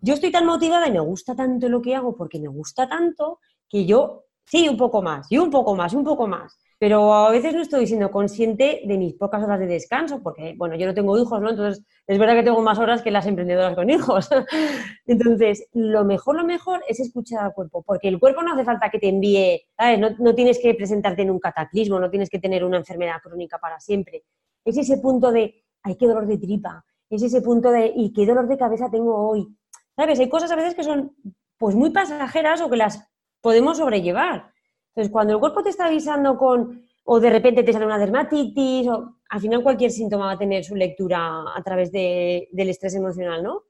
[0.00, 3.38] yo estoy tan motivada y me gusta tanto lo que hago porque me gusta tanto
[3.68, 6.58] que yo, sí, un poco más, y un poco más, un poco más.
[6.84, 10.76] Pero a veces no estoy siendo consciente de mis pocas horas de descanso, porque, bueno,
[10.76, 11.48] yo no tengo hijos, ¿no?
[11.48, 14.28] Entonces, es verdad que tengo más horas que las emprendedoras con hijos.
[15.06, 18.90] Entonces, lo mejor, lo mejor es escuchar al cuerpo, porque el cuerpo no hace falta
[18.90, 19.98] que te envíe, ¿sabes?
[19.98, 23.56] No, no tienes que presentarte en un cataclismo, no tienes que tener una enfermedad crónica
[23.56, 24.24] para siempre.
[24.62, 28.26] Es ese punto de, ay, qué dolor de tripa, es ese punto de, y qué
[28.26, 29.48] dolor de cabeza tengo hoy.
[29.96, 30.20] ¿Sabes?
[30.20, 31.16] Hay cosas a veces que son,
[31.56, 33.08] pues, muy pasajeras o que las
[33.40, 34.52] podemos sobrellevar.
[34.94, 38.86] Entonces, cuando el cuerpo te está avisando con, o de repente te sale una dermatitis,
[38.86, 43.42] o al final cualquier síntoma va a tener su lectura a través del estrés emocional,
[43.42, 43.62] ¿no?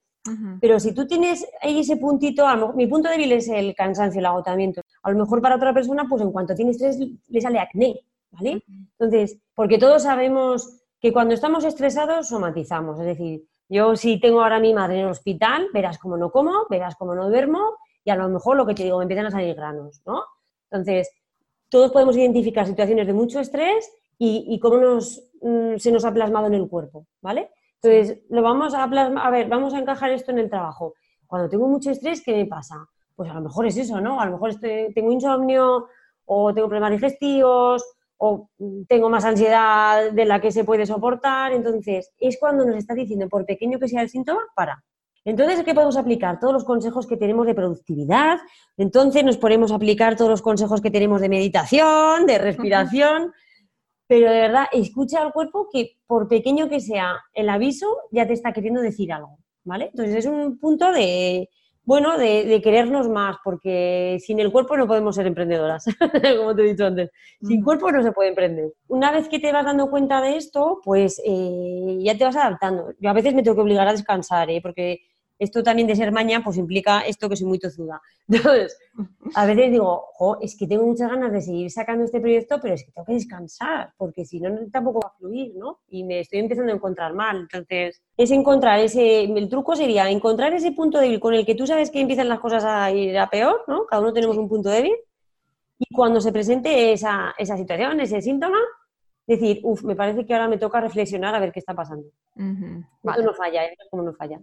[0.60, 4.80] Pero si tú tienes ahí ese puntito, mi punto débil es el cansancio, el agotamiento.
[5.02, 8.62] A lo mejor para otra persona, pues en cuanto tiene estrés, le sale acné, ¿vale?
[8.98, 14.56] Entonces, porque todos sabemos que cuando estamos estresados somatizamos, es decir, yo si tengo ahora
[14.56, 18.10] a mi madre en el hospital, verás cómo no como, verás cómo no duermo, y
[18.10, 20.22] a lo mejor lo que te digo, me empiezan a salir granos, ¿no?
[20.74, 21.08] Entonces,
[21.68, 26.46] todos podemos identificar situaciones de mucho estrés y, cómo nos, mm, se nos ha plasmado
[26.46, 27.50] en el cuerpo, ¿vale?
[27.80, 30.94] Entonces, lo vamos a plasmar, a ver, vamos a encajar esto en el trabajo.
[31.26, 32.76] Cuando tengo mucho estrés, ¿qué me pasa?
[33.14, 34.20] Pues a lo mejor es eso, ¿no?
[34.20, 35.86] A lo mejor tengo insomnio
[36.24, 37.84] o tengo problemas digestivos
[38.16, 38.48] o
[38.88, 41.52] tengo más ansiedad de la que se puede soportar.
[41.52, 44.82] Entonces, es cuando nos está diciendo, por pequeño que sea el síntoma, para.
[45.24, 46.38] Entonces, ¿qué podemos aplicar?
[46.38, 48.38] Todos los consejos que tenemos de productividad.
[48.76, 53.32] Entonces, nos podemos aplicar todos los consejos que tenemos de meditación, de respiración.
[54.06, 58.34] Pero de verdad, escucha al cuerpo que, por pequeño que sea el aviso, ya te
[58.34, 59.38] está queriendo decir algo.
[59.64, 59.86] ¿Vale?
[59.86, 61.48] Entonces, es un punto de,
[61.84, 65.84] bueno, de, querernos más, porque sin el cuerpo no podemos ser emprendedoras,
[66.38, 67.10] como te he dicho antes.
[67.40, 68.72] Sin cuerpo no se puede emprender.
[68.88, 72.92] Una vez que te vas dando cuenta de esto, pues eh, ya te vas adaptando.
[72.98, 74.60] Yo a veces me tengo que obligar a descansar, ¿eh?
[74.62, 75.00] porque
[75.44, 78.00] esto también de ser maña, pues implica esto que soy muy tozuda.
[78.28, 78.76] Entonces,
[79.34, 82.74] a veces digo, jo, es que tengo muchas ganas de seguir sacando este proyecto, pero
[82.74, 85.80] es que tengo que descansar, porque si no, tampoco va a fluir, ¿no?
[85.88, 87.40] Y me estoy empezando a encontrar mal.
[87.42, 91.66] Entonces, es encontrar ese, el truco sería encontrar ese punto débil con el que tú
[91.66, 93.86] sabes que empiezan las cosas a ir a peor, ¿no?
[93.86, 94.94] Cada uno tenemos un punto débil.
[95.78, 98.58] Y cuando se presente esa, esa situación, ese síntoma,
[99.26, 102.06] decir, uff, me parece que ahora me toca reflexionar a ver qué está pasando.
[102.36, 103.76] Esto no falla, ¿eh?
[103.90, 104.40] como no falla.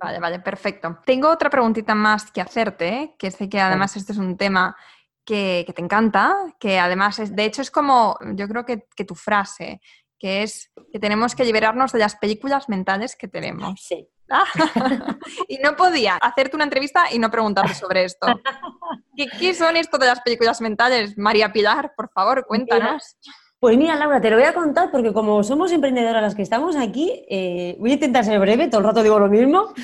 [0.00, 0.98] Vale, vale, perfecto.
[1.04, 3.14] Tengo otra preguntita más que hacerte, ¿eh?
[3.18, 4.76] que sé que además este es un tema
[5.24, 9.80] que, te encanta, que además es, de hecho es como, yo creo que, tu frase,
[10.18, 13.80] que es que tenemos que liberarnos de las películas mentales que tenemos.
[13.80, 14.08] Sí.
[15.48, 18.26] y no podía hacerte una entrevista y no preguntarte sobre esto.
[19.16, 21.18] ¿Qué, ¿Qué, son esto de las películas mentales?
[21.18, 23.16] María Pilar, por favor, cuéntanos.
[23.60, 26.76] Pues mira, Laura, te lo voy a contar porque como somos emprendedoras las que estamos
[26.76, 29.74] aquí, eh, voy a intentar ser breve, todo el rato digo lo mismo,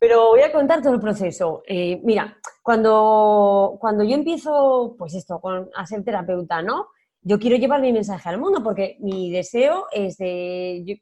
[0.00, 1.62] pero voy a contar todo el proceso.
[1.68, 5.40] Eh, mira, cuando, cuando yo empiezo, pues esto,
[5.72, 6.88] a ser terapeuta, ¿no?
[7.20, 11.00] Yo quiero llevar mi mensaje al mundo porque mi deseo es de,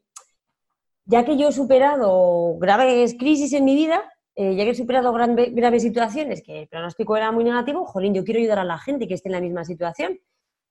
[1.05, 3.99] ya que yo he superado graves crisis en mi vida,
[4.35, 8.23] eh, ya que he superado graves situaciones que el pronóstico era muy negativo, jolín, yo
[8.23, 10.19] quiero ayudar a la gente que esté en la misma situación.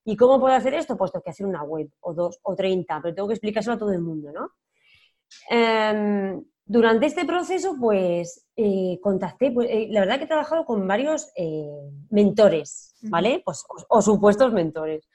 [0.03, 0.97] ¿Y cómo puedo hacer esto?
[0.97, 3.79] Pues tengo que hacer una web, o dos, o treinta, pero tengo que explicárselo a
[3.79, 4.51] todo el mundo, ¿no?
[5.49, 10.87] Em, durante este proceso, pues, eh, contacté, pues, eh, la verdad que he trabajado con
[10.87, 11.69] varios eh,
[12.09, 13.41] mentores, ¿vale?
[13.43, 15.07] Pues, o, supuestos mentores.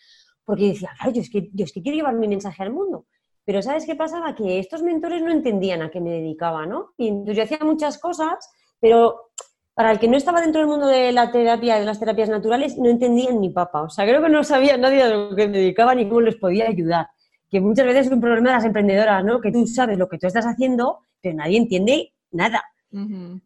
[0.45, 3.07] Porque decía, claro, yo es, que, yo es que quiero llevar mi mensaje al mundo.
[3.45, 4.35] Pero ¿sabes qué pasaba?
[4.35, 6.93] Que estos mentores no entendían a qué me dedicaba, ¿no?
[6.97, 9.31] Y entonces yo hacía muchas cosas, pero
[9.77, 12.79] para el que no estaba dentro del mundo de la terapia, de las terapias naturales,
[12.79, 13.83] no entendían ni papa.
[13.83, 16.37] O sea, creo que no sabía nadie a lo que me dedicaba ni cómo les
[16.37, 17.09] podía ayudar.
[17.51, 19.39] Que muchas veces es un problema de las emprendedoras, ¿no?
[19.39, 22.65] Que tú sabes lo que tú estás haciendo, pero nadie entiende nada.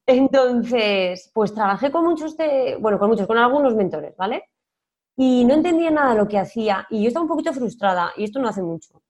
[0.06, 4.44] Entonces, pues trabajé con muchos, de, bueno, con muchos, con algunos mentores, ¿vale?
[5.16, 6.86] Y no entendía nada de lo que hacía.
[6.90, 9.02] Y yo estaba un poquito frustrada, y esto no hace mucho.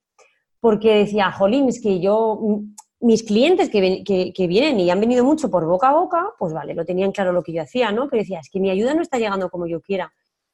[0.58, 2.62] Porque decía, jolín, es que yo
[3.00, 6.74] mis clientes que, que, vienen y han venido mucho por boca a boca, pues vale,
[6.74, 8.08] lo tenían claro lo que yo hacía, ¿no?
[8.08, 10.12] Pero decía, es que mi ayuda no está llegando como yo quiera.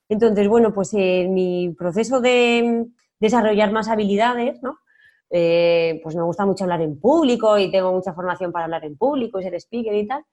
[0.09, 2.87] Entonces, bueno, pues en mi proceso de
[3.19, 4.79] desarrollar más habilidades, ¿no?
[5.31, 8.97] Eh, pues me gusta mucho hablar en público y tengo mucha formación para hablar en
[8.97, 10.25] público y ser speaker y tal.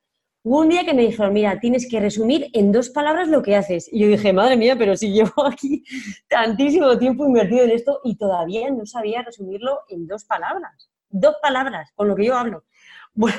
[0.43, 3.55] Hubo un día que me dijeron, mira, tienes que resumir en dos palabras lo que
[3.55, 3.89] haces.
[3.91, 5.83] Y yo dije, madre mía, pero si llevo aquí
[6.27, 11.91] tantísimo tiempo invertido en esto y todavía no sabía resumirlo en dos palabras dos palabras
[11.95, 12.63] con lo que yo hablo.
[13.15, 13.37] Bueno,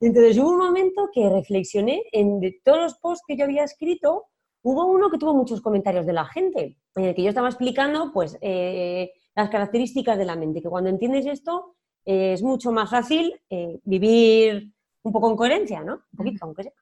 [0.00, 4.24] entonces, hubo un momento que reflexioné en de todos los posts que yo había escrito,
[4.62, 8.10] hubo uno que tuvo muchos comentarios de la gente, en el que yo estaba explicando
[8.12, 12.90] pues eh, las características de la mente, que cuando entiendes esto eh, es mucho más
[12.90, 14.72] fácil eh, vivir
[15.04, 15.94] un poco en coherencia, ¿no?
[15.94, 16.72] Un poquito, aunque sea.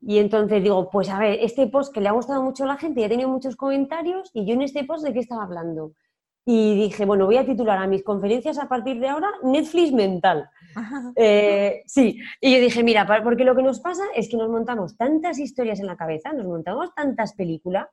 [0.00, 2.76] Y entonces digo, pues a ver, este post que le ha gustado mucho a la
[2.76, 5.94] gente y ha tenido muchos comentarios, y yo en este post de qué estaba hablando
[6.44, 10.48] y dije, bueno, voy a titular a mis conferencias a partir de ahora Netflix mental.
[11.14, 14.96] Eh, sí, y yo dije, mira, porque lo que nos pasa es que nos montamos
[14.96, 17.86] tantas historias en la cabeza, nos montamos tantas películas,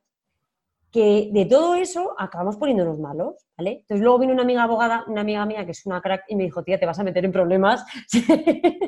[0.90, 3.82] que de todo eso acabamos poniéndonos malos, ¿vale?
[3.82, 6.42] Entonces luego vino una amiga abogada, una amiga mía que es una crack, y me
[6.42, 7.84] dijo, tía, te vas a meter en problemas.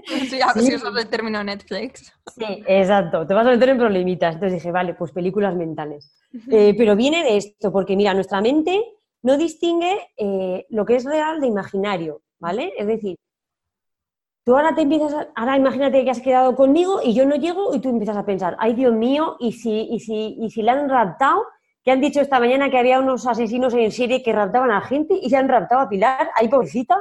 [0.04, 0.74] Sí, sí.
[0.74, 2.12] usas el término Netflix.
[2.36, 4.34] Sí, exacto, te vas a meter en problemitas.
[4.34, 6.12] Entonces dije, vale, pues películas mentales.
[6.50, 8.82] Eh, pero viene de esto, porque mira, nuestra mente
[9.22, 12.72] no distingue eh, lo que es real de imaginario, ¿vale?
[12.76, 13.16] Es decir,
[14.44, 17.74] tú ahora te empiezas, a, ahora imagínate que has quedado conmigo y yo no llego
[17.74, 20.88] y tú empiezas a pensar, ay Dios mío, y si, y si, y si han
[20.88, 21.44] raptado,
[21.84, 25.18] que han dicho esta mañana que había unos asesinos en serie que raptaban a gente
[25.20, 26.96] y se han raptado a Pilar, ahí pobrecita.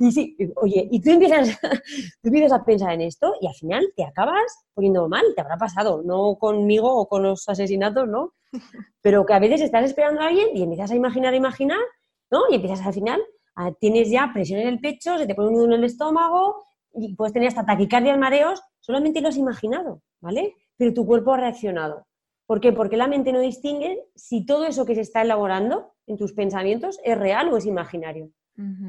[0.00, 1.58] Y sí, oye, y tú empiezas,
[2.22, 5.56] tú empiezas a pensar en esto y al final te acabas poniendo mal, te habrá
[5.56, 8.32] pasado, no conmigo o con los asesinatos, ¿no?
[9.00, 11.78] Pero que a veces estás esperando a alguien y empiezas a imaginar, imaginar,
[12.30, 12.42] ¿no?
[12.50, 13.22] Y empiezas al final,
[13.78, 17.14] tienes ya presión en el pecho, se te pone un nudo en el estómago y
[17.14, 20.54] puedes tener hasta taquicardias, mareos, solamente lo has imaginado, ¿vale?
[20.76, 22.06] Pero tu cuerpo ha reaccionado.
[22.46, 22.72] ¿Por qué?
[22.72, 26.98] Porque la mente no distingue si todo eso que se está elaborando en tus pensamientos
[27.04, 28.30] es real o es imaginario.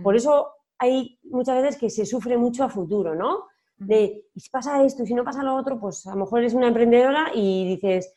[0.01, 3.45] Por eso hay muchas veces que se sufre mucho a futuro, ¿no?
[3.77, 6.39] De, y si pasa esto y si no pasa lo otro, pues a lo mejor
[6.39, 8.13] eres una emprendedora y dices,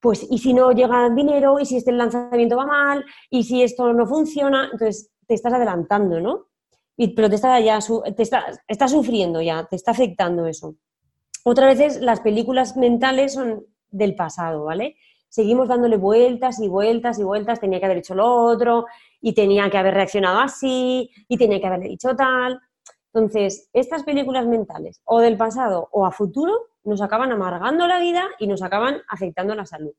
[0.00, 1.60] pues, ¿y si no llega el dinero?
[1.60, 3.04] ¿Y si este lanzamiento va mal?
[3.28, 4.64] ¿Y si esto no funciona?
[4.64, 6.46] Entonces, te estás adelantando, ¿no?
[6.96, 7.78] Y, pero te está, ya,
[8.16, 10.74] te está, sufriendo ya, te está afectando eso.
[11.44, 14.96] Otras veces las películas mentales son del pasado, ¿vale?
[15.28, 18.86] Seguimos dándole vueltas y vueltas y vueltas, tenía que haber hecho lo otro,
[19.20, 22.60] y tenía que haber reaccionado así, y tenía que haberle dicho tal.
[23.12, 26.52] Entonces, estas películas mentales, o del pasado o a futuro,
[26.84, 29.92] nos acaban amargando la vida y nos acaban afectando la salud.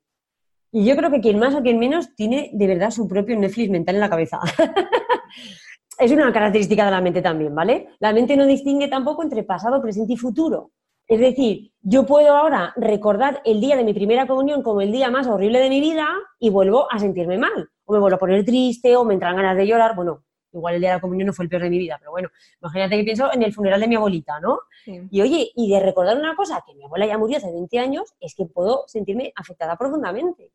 [0.72, 3.70] Y yo creo que quien más o quien menos tiene de verdad su propio Netflix
[3.70, 4.40] mental en la cabeza.
[6.00, 7.90] es una característica de la mente también, ¿vale?
[8.00, 10.72] La mente no distingue tampoco entre pasado, presente y futuro.
[11.12, 15.12] Es decir, yo puedo ahora recordar el día de mi primera comunión como el día
[15.12, 16.08] más horrible de mi vida
[16.40, 17.70] y vuelvo a sentirme mal.
[17.84, 19.94] O me vuelvo a poner triste o me entran ganas de llorar.
[19.94, 22.12] Bueno, igual el día de la comunión no fue el peor de mi vida, pero
[22.12, 22.30] bueno,
[22.62, 24.60] imagínate que pienso en el funeral de mi abuelita, ¿no?
[24.86, 28.14] Y oye, y de recordar una cosa, que mi abuela ya murió hace 20 años,
[28.22, 30.50] es que puedo sentirme afectada profundamente,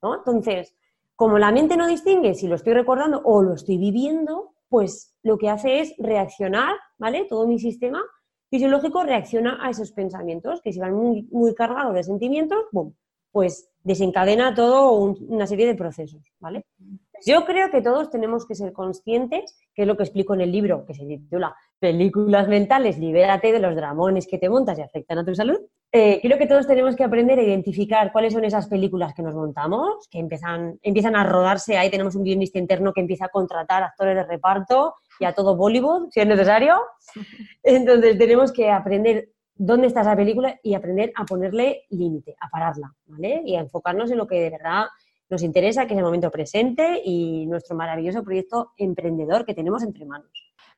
[0.00, 0.14] ¿no?
[0.14, 0.74] Entonces,
[1.16, 5.36] como la mente no distingue si lo estoy recordando o lo estoy viviendo, pues lo
[5.36, 7.26] que hace es reaccionar, ¿vale?
[7.28, 8.02] Todo mi sistema
[8.50, 12.92] fisiológico reacciona a esos pensamientos, que si van muy, muy cargados de sentimientos, ¡bum!
[13.30, 16.64] pues desencadena todo una serie de procesos, ¿vale?
[17.24, 20.52] Yo creo que todos tenemos que ser conscientes, que es lo que explico en el
[20.52, 25.18] libro, que se titula Películas mentales, libérate de los dramones que te montas y afectan
[25.18, 25.58] a tu salud.
[25.90, 29.34] Eh, creo que todos tenemos que aprender a identificar cuáles son esas películas que nos
[29.34, 33.82] montamos, que empiezan, empiezan a rodarse, ahí tenemos un guionista interno que empieza a contratar
[33.82, 36.80] actores de reparto y a todo Bollywood, si es necesario.
[37.62, 42.94] Entonces tenemos que aprender dónde está esa película y aprender a ponerle límite, a pararla,
[43.06, 43.42] ¿vale?
[43.44, 44.86] Y a enfocarnos en lo que de verdad
[45.28, 50.06] nos interesa, que es el momento presente y nuestro maravilloso proyecto emprendedor que tenemos entre
[50.06, 50.30] manos.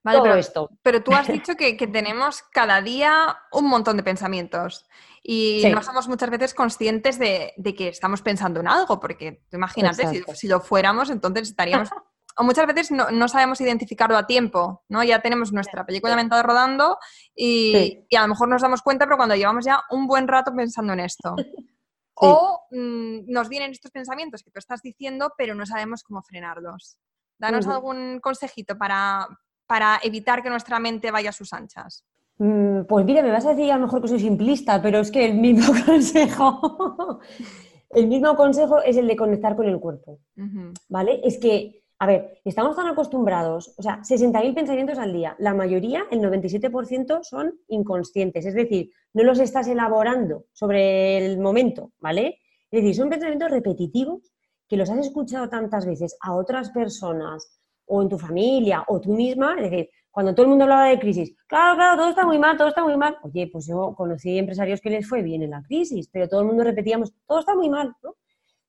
[0.03, 0.71] Vale, pero, esto.
[0.83, 4.87] pero tú has dicho que, tenemos cada día un montón de pensamientos
[5.23, 10.23] y no somos muchas veces conscientes de, que estamos pensando en algo, porque imagínate, si,
[10.35, 11.91] si, lo fuéramos, entonces estaríamos
[12.37, 15.03] o muchas veces no, sabemos identificarlo a tiempo, ¿no?
[15.03, 16.99] Ya tenemos nuestra película mental rodando
[17.35, 20.93] y, a lo mejor nos damos cuenta, pero cuando llevamos ya un buen rato pensando
[20.93, 21.35] en esto.
[22.23, 26.99] O mm, nos vienen estos pensamientos que tú estás diciendo, pero no sabemos cómo frenarlos.
[27.39, 29.27] Danos algún consejito para,
[29.67, 32.05] para evitar que nuestra mente vaya a sus anchas.
[32.37, 35.11] Mm, pues mira, me vas a decir a lo mejor que soy simplista, pero es
[35.11, 37.21] que el mismo consejo,
[37.91, 40.21] el mismo consejo es el de conectar con el cuerpo,
[40.89, 41.21] ¿vale?
[41.23, 45.37] Es que A ver, estamos tan acostumbrados, o sea, 60.000 pensamientos al día.
[45.39, 51.93] La mayoría, el 97%, son inconscientes, es decir, no los estás elaborando sobre el momento,
[51.99, 52.39] ¿vale?
[52.71, 54.33] Es decir, son pensamientos repetitivos
[54.67, 59.13] que los has escuchado tantas veces a otras personas o en tu familia o tú
[59.13, 62.39] misma, es decir, cuando todo el mundo hablaba de crisis, claro, claro, todo está muy
[62.39, 63.19] mal, todo está muy mal.
[63.25, 66.47] Oye, pues yo conocí empresarios que les fue bien en la crisis, pero todo el
[66.47, 68.17] mundo repetíamos, todo está muy mal, ¿no?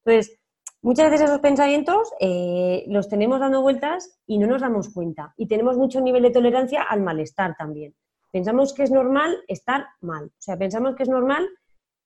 [0.03, 0.40] Entonces,
[0.83, 5.33] Muchas veces esos pensamientos eh, los tenemos dando vueltas y no nos damos cuenta.
[5.37, 7.93] Y tenemos mucho nivel de tolerancia al malestar también.
[8.31, 10.25] Pensamos que es normal estar mal.
[10.25, 11.47] O sea, pensamos que es normal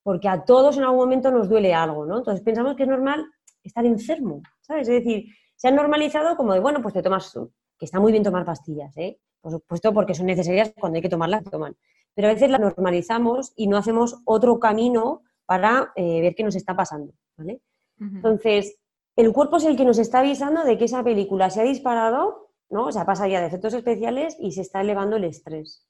[0.03, 2.17] porque a todos en algún momento nos duele algo, ¿no?
[2.17, 3.25] Entonces pensamos que es normal
[3.63, 4.89] estar enfermo, ¿sabes?
[4.89, 7.33] Es decir, se han normalizado como de, bueno, pues te tomas,
[7.79, 9.19] que está muy bien tomar pastillas, ¿eh?
[9.39, 11.77] Por supuesto, porque son necesarias cuando hay que tomarlas, toman.
[12.13, 16.55] Pero a veces las normalizamos y no hacemos otro camino para eh, ver qué nos
[16.55, 17.61] está pasando, ¿vale?
[17.99, 18.77] Entonces,
[19.15, 22.49] el cuerpo es el que nos está avisando de que esa película se ha disparado,
[22.69, 22.87] ¿no?
[22.87, 25.85] O sea, pasa ya de efectos especiales y se está elevando el estrés.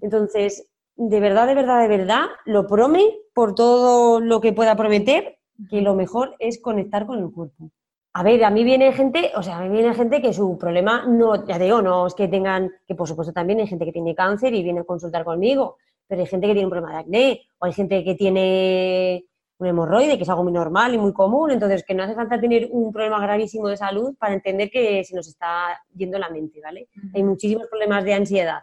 [0.00, 5.38] Entonces, de verdad, de verdad, de verdad, lo prome por todo lo que pueda prometer,
[5.70, 7.70] que lo mejor es conectar con el cuerpo.
[8.16, 11.04] A ver, a mí viene gente, o sea, a mí viene gente que su problema
[11.04, 14.14] no, ya digo, no es que tengan, que por supuesto también hay gente que tiene
[14.14, 17.40] cáncer y viene a consultar conmigo, pero hay gente que tiene un problema de acné,
[17.58, 19.24] o hay gente que tiene
[19.58, 22.40] un hemorroide, que es algo muy normal y muy común, entonces que no hace falta
[22.40, 26.60] tener un problema gravísimo de salud para entender que se nos está yendo la mente,
[26.60, 26.88] ¿vale?
[27.14, 28.60] Hay muchísimos problemas de ansiedad.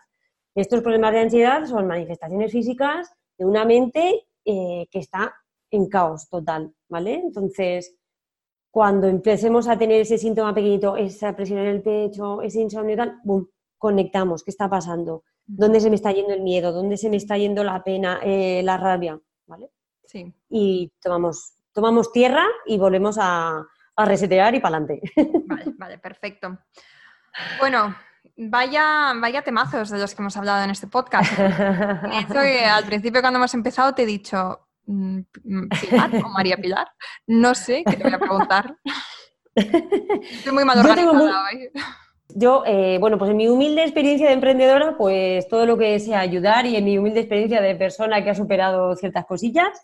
[0.54, 5.34] Estos problemas de ansiedad son manifestaciones físicas de una mente eh, que está
[5.70, 7.14] en caos total, ¿vale?
[7.14, 7.96] Entonces,
[8.70, 12.98] cuando empecemos a tener ese síntoma pequeñito, esa presión en el pecho, ese insomnio y
[12.98, 13.48] tal, ¡bum!
[13.78, 15.24] Conectamos, ¿qué está pasando?
[15.46, 16.72] ¿Dónde se me está yendo el miedo?
[16.72, 19.20] ¿Dónde se me está yendo la pena, eh, la rabia?
[19.48, 19.72] ¿Vale?
[20.50, 23.66] Y tomamos, tomamos tierra y volvemos a,
[23.98, 25.00] resetear y para adelante.
[25.46, 26.58] Vale, vale, perfecto.
[27.60, 27.96] Bueno,
[28.38, 31.32] Vaya, vaya temazos de los que hemos hablado en este podcast.
[31.40, 35.20] al principio cuando hemos empezado te he dicho, mm,
[35.82, 36.88] ¿Pilar o María Pilar?
[37.28, 38.78] No sé, qué te voy a preguntar.
[39.54, 41.70] Estoy muy mal organizada hoy.
[42.34, 46.22] Yo, eh, bueno, pues en mi humilde experiencia de emprendedora, pues todo lo que sea
[46.22, 49.82] ayudar y en mi humilde experiencia de persona que ha superado ciertas cosillas,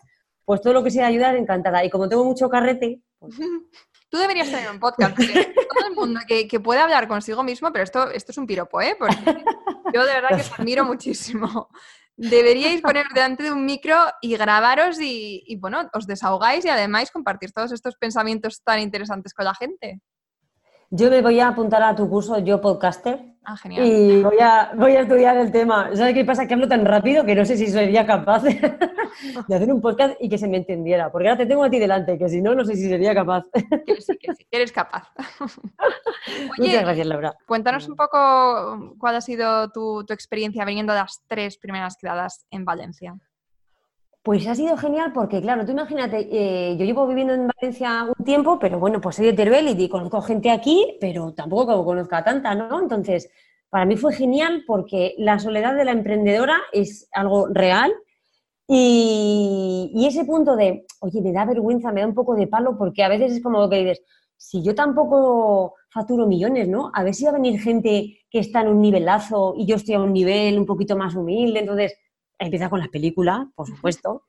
[0.48, 1.84] pues todo lo que sea ayudar, encantada.
[1.84, 3.02] Y como tengo mucho carrete...
[3.18, 3.34] Pues
[4.08, 7.84] Tú deberías tener un podcast, todo el mundo que, que puede hablar consigo mismo, pero
[7.84, 8.96] esto, esto es un piropo, ¿eh?
[8.98, 9.14] Porque
[9.92, 11.68] yo de verdad que os admiro muchísimo.
[12.16, 17.10] Deberíais poner delante de un micro y grabaros y, y, bueno, os desahogáis y además
[17.10, 20.00] compartir todos estos pensamientos tan interesantes con la gente.
[20.90, 23.20] Yo me voy a apuntar a tu curso Yo Podcaster.
[23.44, 23.86] Ah, genial.
[23.86, 25.90] Y voy a, voy a estudiar el tema.
[25.94, 26.46] ¿Sabes qué pasa?
[26.46, 28.50] Que hablo tan rápido que no sé si sería capaz de,
[29.54, 31.12] hacer un podcast y que se me entendiera.
[31.12, 33.44] Porque ahora te tengo a ti delante, que si no, no sé si sería capaz.
[33.86, 35.10] Que sí, que sí, eres capaz.
[36.58, 37.34] Muchas gracias, Laura.
[37.46, 42.46] Cuéntanos un poco cuál ha sido tu, tu experiencia viniendo de las tres primeras quedadas
[42.50, 43.14] en Valencia.
[44.28, 48.24] Pues ha sido genial porque, claro, tú imagínate, eh, yo llevo viviendo en Valencia un
[48.26, 52.22] tiempo, pero bueno, pues soy de Teruel y conozco gente aquí, pero tampoco conozco a
[52.22, 52.78] tanta, ¿no?
[52.78, 53.30] Entonces,
[53.70, 57.90] para mí fue genial porque la soledad de la emprendedora es algo real
[58.66, 62.76] y, y, ese punto de, oye, me da vergüenza, me da un poco de palo
[62.76, 64.02] porque a veces es como que dices,
[64.36, 66.90] si yo tampoco facturo millones, ¿no?
[66.92, 69.94] A ver si va a venir gente que está en un nivelazo y yo estoy
[69.94, 71.94] a un nivel un poquito más humilde, entonces
[72.38, 74.22] empieza con las películas, por supuesto.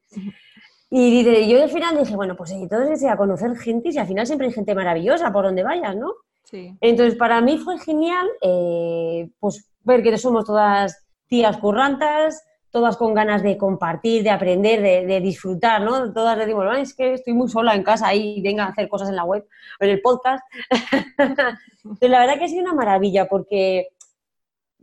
[0.90, 4.26] Y dice, yo al final dije, bueno, pues entonces a conocer gente y al final
[4.26, 6.14] siempre hay gente maravillosa por donde vayas, ¿no?
[6.44, 6.76] Sí.
[6.82, 13.14] Entonces, para mí fue genial, eh, pues ver que somos todas tías currantas, todas con
[13.14, 16.14] ganas de compartir, de aprender, de, disfrutar, ¿no?
[16.14, 19.16] Todas decimos, es que estoy muy sola en casa y venga a hacer cosas en
[19.16, 19.48] la web
[19.80, 20.44] o en el podcast.
[22.00, 23.88] Pero la verdad que ha sido una maravilla porque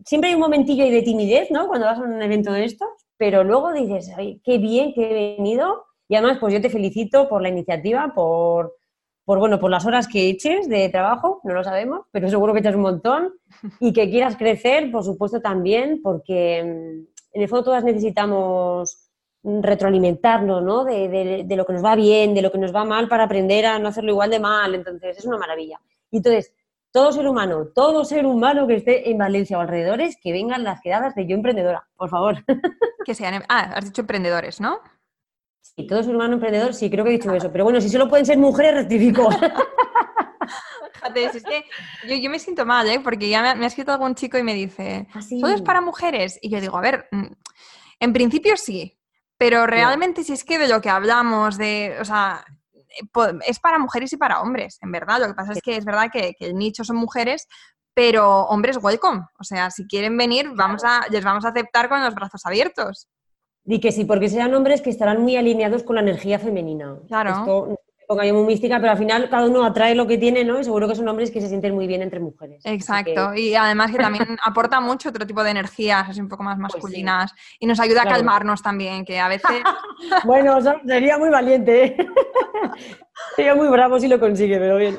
[0.04, 1.68] siempre hay un momentillo ahí de timidez, ¿no?
[1.68, 5.37] Cuando vas a un evento de estos, pero luego dices, Ay, qué bien que he
[5.37, 8.76] venido y además pues yo te felicito por la iniciativa, por,
[9.24, 12.61] por, bueno, por las horas que eches de trabajo, no lo sabemos, pero seguro que
[12.61, 13.35] echas un montón
[13.81, 19.02] y que quieras crecer, por supuesto también, porque mm, en el fondo todas necesitamos
[19.42, 20.85] retroalimentarnos, ¿no?
[20.85, 23.24] De, de, de, lo que nos va bien, de lo que nos va mal para
[23.24, 25.80] aprender a no hacerlo igual de mal, entonces es una maravilla.
[26.11, 26.53] Y entonces,
[26.97, 30.80] todo ser humano, todo ser humano que esté en Valencia o alrededores, que vengan las
[30.80, 32.42] quedadas de Yo Emprendedora, por favor.
[33.05, 34.80] Que sean, em, ah, has dicho emprendedores, ¿no?
[35.61, 37.53] Sí, todo ser humano emprendedor, sí, creo que he dicho eso.
[37.53, 39.28] Pero bueno, si solo pueden ser mujeres, rectifico.
[41.14, 42.99] Es que yo, me siento mal, ¿eh?
[42.99, 46.36] Porque ya me, ha escrito algún chico y me dice, ¿Ah, ¿todo es para mujeres?
[46.42, 47.26] Y yo digo, a ver, mm,
[48.01, 48.99] en principio sí,
[49.38, 52.44] pero realmente si es que de lo que hablamos, de, o sea,
[53.47, 55.20] es para mujeres y para hombres, en verdad.
[55.20, 57.47] Lo que pasa es que es verdad que, que el nicho son mujeres,
[57.94, 59.22] pero hombres, welcome.
[59.38, 63.09] O sea, si quieren venir, vamos a, les vamos a aceptar con los brazos abiertos.
[63.64, 66.99] Y que sí, porque sean hombres que estarán muy alineados con la energía femenina.
[67.09, 67.30] Claro.
[67.30, 70.61] Esto ponga yo muy mística, pero al final cada uno atrae lo que tiene, ¿no?
[70.61, 72.64] Y seguro que son hombres que se sienten muy bien entre mujeres.
[72.64, 73.34] Exacto.
[73.34, 76.74] Y además que también aporta mucho otro tipo de energías, así un poco más pues
[76.74, 77.32] masculinas.
[77.59, 79.62] Y nos ayuda a calmarnos también, que a veces.
[80.24, 81.84] bueno, sería muy valiente.
[81.84, 81.96] ¿eh?
[83.36, 84.96] sería muy bravo si lo consigue, pero bien.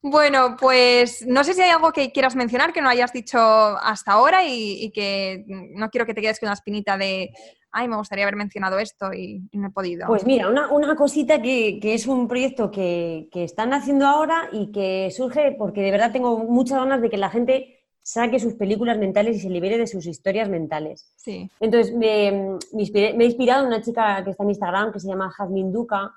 [0.00, 4.12] Bueno, pues no sé si hay algo que quieras mencionar que no hayas dicho hasta
[4.12, 7.30] ahora y, que no quiero que te quedes con la espinita de,
[7.72, 10.06] ay, me gustaría haber mencionado esto y, no he podido.
[10.06, 15.54] Pues mira, una, cosita que, es un proyecto que, están haciendo ahora y que surge
[15.58, 19.40] porque de verdad tengo muchas ganas de que la gente saque sus películas mentales y
[19.40, 21.12] se libere de sus historias mentales.
[21.16, 21.50] Sí.
[21.60, 25.30] Entonces, me, me, he inspirado en una chica que está en Instagram que se llama
[25.30, 26.14] Jasmine Duca,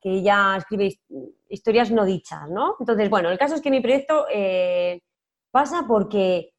[0.00, 0.98] que ella escribe
[1.48, 2.76] historias no dichas, ¿no?
[2.80, 5.00] Entonces, bueno, el caso es que mi proyecto eh,
[5.50, 6.52] pasa porque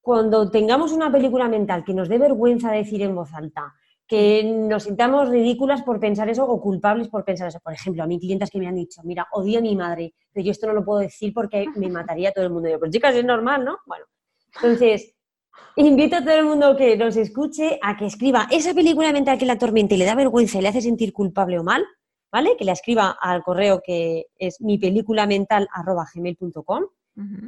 [0.00, 3.74] cuando tengamos una película mental que nos dé vergüenza decir en voz alta,
[4.10, 7.60] que nos sintamos ridículas por pensar eso o culpables por pensar eso.
[7.60, 10.44] Por ejemplo, a mí clientes que me han dicho, mira, odio a mi madre, pero
[10.44, 12.68] yo esto no lo puedo decir porque me mataría todo el mundo.
[12.68, 13.78] yo, pues chicas, es normal, ¿no?
[13.86, 14.06] Bueno,
[14.56, 15.14] entonces,
[15.76, 19.46] invito a todo el mundo que nos escuche a que escriba esa película mental que
[19.46, 21.84] la atormenta y le da vergüenza y le hace sentir culpable o mal,
[22.32, 22.56] ¿vale?
[22.56, 24.60] Que le escriba al correo que es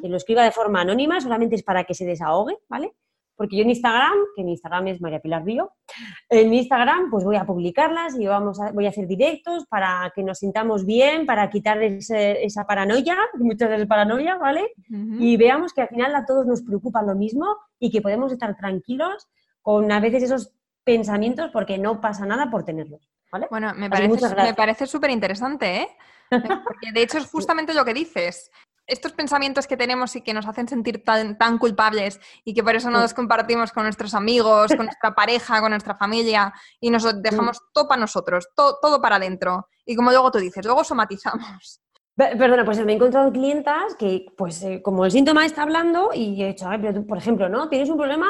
[0.01, 2.93] que lo escriba de forma anónima, solamente es para que se desahogue, ¿vale?
[3.35, 5.73] Porque yo en Instagram, que mi Instagram es María Pilar Río,
[6.29, 10.13] en mi Instagram pues voy a publicarlas y vamos a, voy a hacer directos para
[10.15, 14.73] que nos sintamos bien, para quitar esa paranoia, muchas veces paranoia, ¿vale?
[14.89, 17.47] Y veamos que al final a todos nos preocupa lo mismo
[17.79, 19.29] y que podemos estar tranquilos
[19.63, 20.55] con a veces esos
[20.85, 23.09] pensamientos porque no pasa nada por tenerlos.
[23.51, 25.89] Bueno, me parece, me parece súper interesante, ¿eh?
[26.65, 28.51] Porque de hecho es justamente lo que dices.
[28.87, 32.75] Estos pensamientos que tenemos y que nos hacen sentir tan, tan culpables y que por
[32.75, 37.23] eso no los compartimos con nuestros amigos, con nuestra pareja, con nuestra familia y nos
[37.23, 39.69] dejamos todo para nosotros, todo, todo para adentro.
[39.87, 41.81] Y como luego tú dices, luego somatizamos.
[42.15, 46.43] Perdona, pues me he encontrado clientas que, pues, eh, como el síntoma está hablando y
[46.43, 47.69] he dicho, pero tú, por ejemplo, ¿no?
[47.71, 48.27] Tienes un problema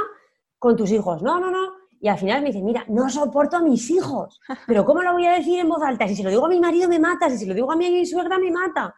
[0.59, 1.21] con tus hijos.
[1.21, 1.83] No, no, no.
[2.01, 5.27] Y al final me dice, mira, no soporto a mis hijos, pero ¿cómo lo voy
[5.27, 6.07] a decir en voz alta?
[6.07, 8.07] Si se lo digo a mi marido me mata, si se lo digo a mi
[8.07, 8.95] suegra me mata.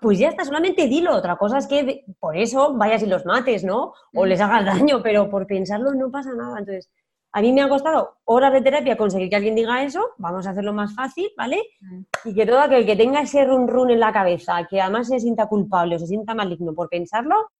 [0.00, 1.14] Pues ya está, solamente dilo.
[1.14, 3.92] Otra cosa es que por eso vayas y los mates, ¿no?
[4.14, 6.58] O les hagas daño, pero por pensarlo no pasa nada.
[6.58, 6.90] Entonces,
[7.32, 10.50] a mí me ha costado horas de terapia conseguir que alguien diga eso, vamos a
[10.50, 11.62] hacerlo más fácil, ¿vale?
[12.24, 15.20] Y que todo aquel que tenga ese run run en la cabeza, que además se
[15.20, 17.50] sienta culpable o se sienta maligno por pensarlo,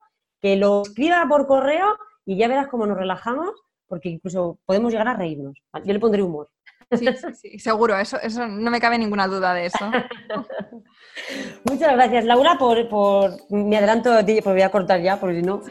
[0.41, 3.51] que lo escriba por correo y ya verás cómo nos relajamos
[3.91, 5.57] porque incluso podemos llegar a reírnos.
[5.85, 6.49] Yo le pondré humor.
[6.93, 9.79] Sí, sí, sí, seguro, eso, eso no me cabe ninguna duda de eso.
[11.65, 15.37] Muchas gracias, Laura, por, por me adelanto a ti, pues voy a cortar ya, porque
[15.37, 15.63] si no.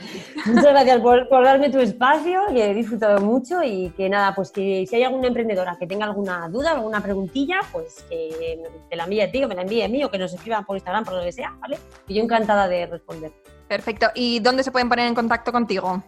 [0.46, 4.52] Muchas gracias por, por, darme tu espacio, que he disfrutado mucho y que nada, pues
[4.52, 9.04] que si hay alguna emprendedora que tenga alguna duda, alguna preguntilla, pues que te la
[9.04, 11.04] envíe a ti o me la envíe a mí o que nos escriban por Instagram,
[11.04, 11.80] por lo que sea, ¿vale?
[12.08, 13.32] Y yo encantada de responder.
[13.68, 14.08] Perfecto.
[14.16, 16.02] ¿Y dónde se pueden poner en contacto contigo?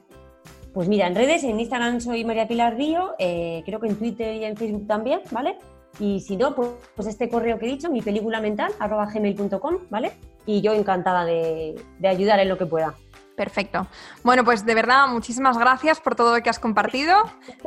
[0.74, 4.36] Pues mira, en redes, en Instagram soy María Pilar Río, eh, creo que en Twitter
[4.36, 5.58] y en Facebook también, ¿vale?
[6.00, 9.80] Y si no, pues, pues este correo que he dicho, mi película mental, arroba gmail.com,
[9.90, 10.14] ¿vale?
[10.46, 11.76] Y yo encantada de,
[12.08, 12.96] ayudar en lo que pueda.
[13.36, 13.88] Perfecto.
[14.24, 17.18] Bueno, pues de verdad, muchísimas gracias por todo lo que has compartido.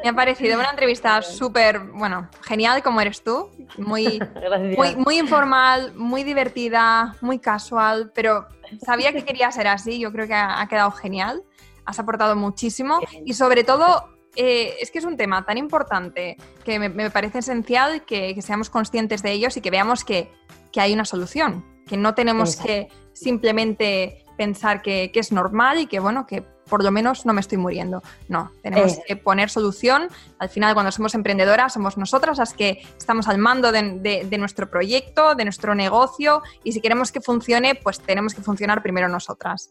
[0.02, 3.50] Me ha parecido una entrevista súper, bueno, genial como eres tú.
[3.76, 4.18] Muy,
[4.76, 8.46] muy, muy, informal, muy divertida, muy casual, pero
[8.84, 9.98] sabía que quería ser así.
[9.98, 11.42] Yo creo que ha quedado genial
[11.84, 16.78] has aportado muchísimo y sobre todo eh, es que es un tema tan importante que
[16.78, 20.30] me, parece esencial que, seamos conscientes de ellos y que veamos que,
[20.76, 26.26] hay una solución, que no tenemos que simplemente pensar que, es normal y que bueno,
[26.26, 28.02] que por lo menos no me estoy muriendo.
[28.28, 30.08] No, tenemos que poner solución.
[30.38, 34.68] Al final, cuando somos emprendedoras, somos nosotras las que estamos al mando de, de nuestro
[34.68, 39.70] proyecto, de nuestro negocio y si queremos que funcione, pues tenemos que funcionar primero nosotras.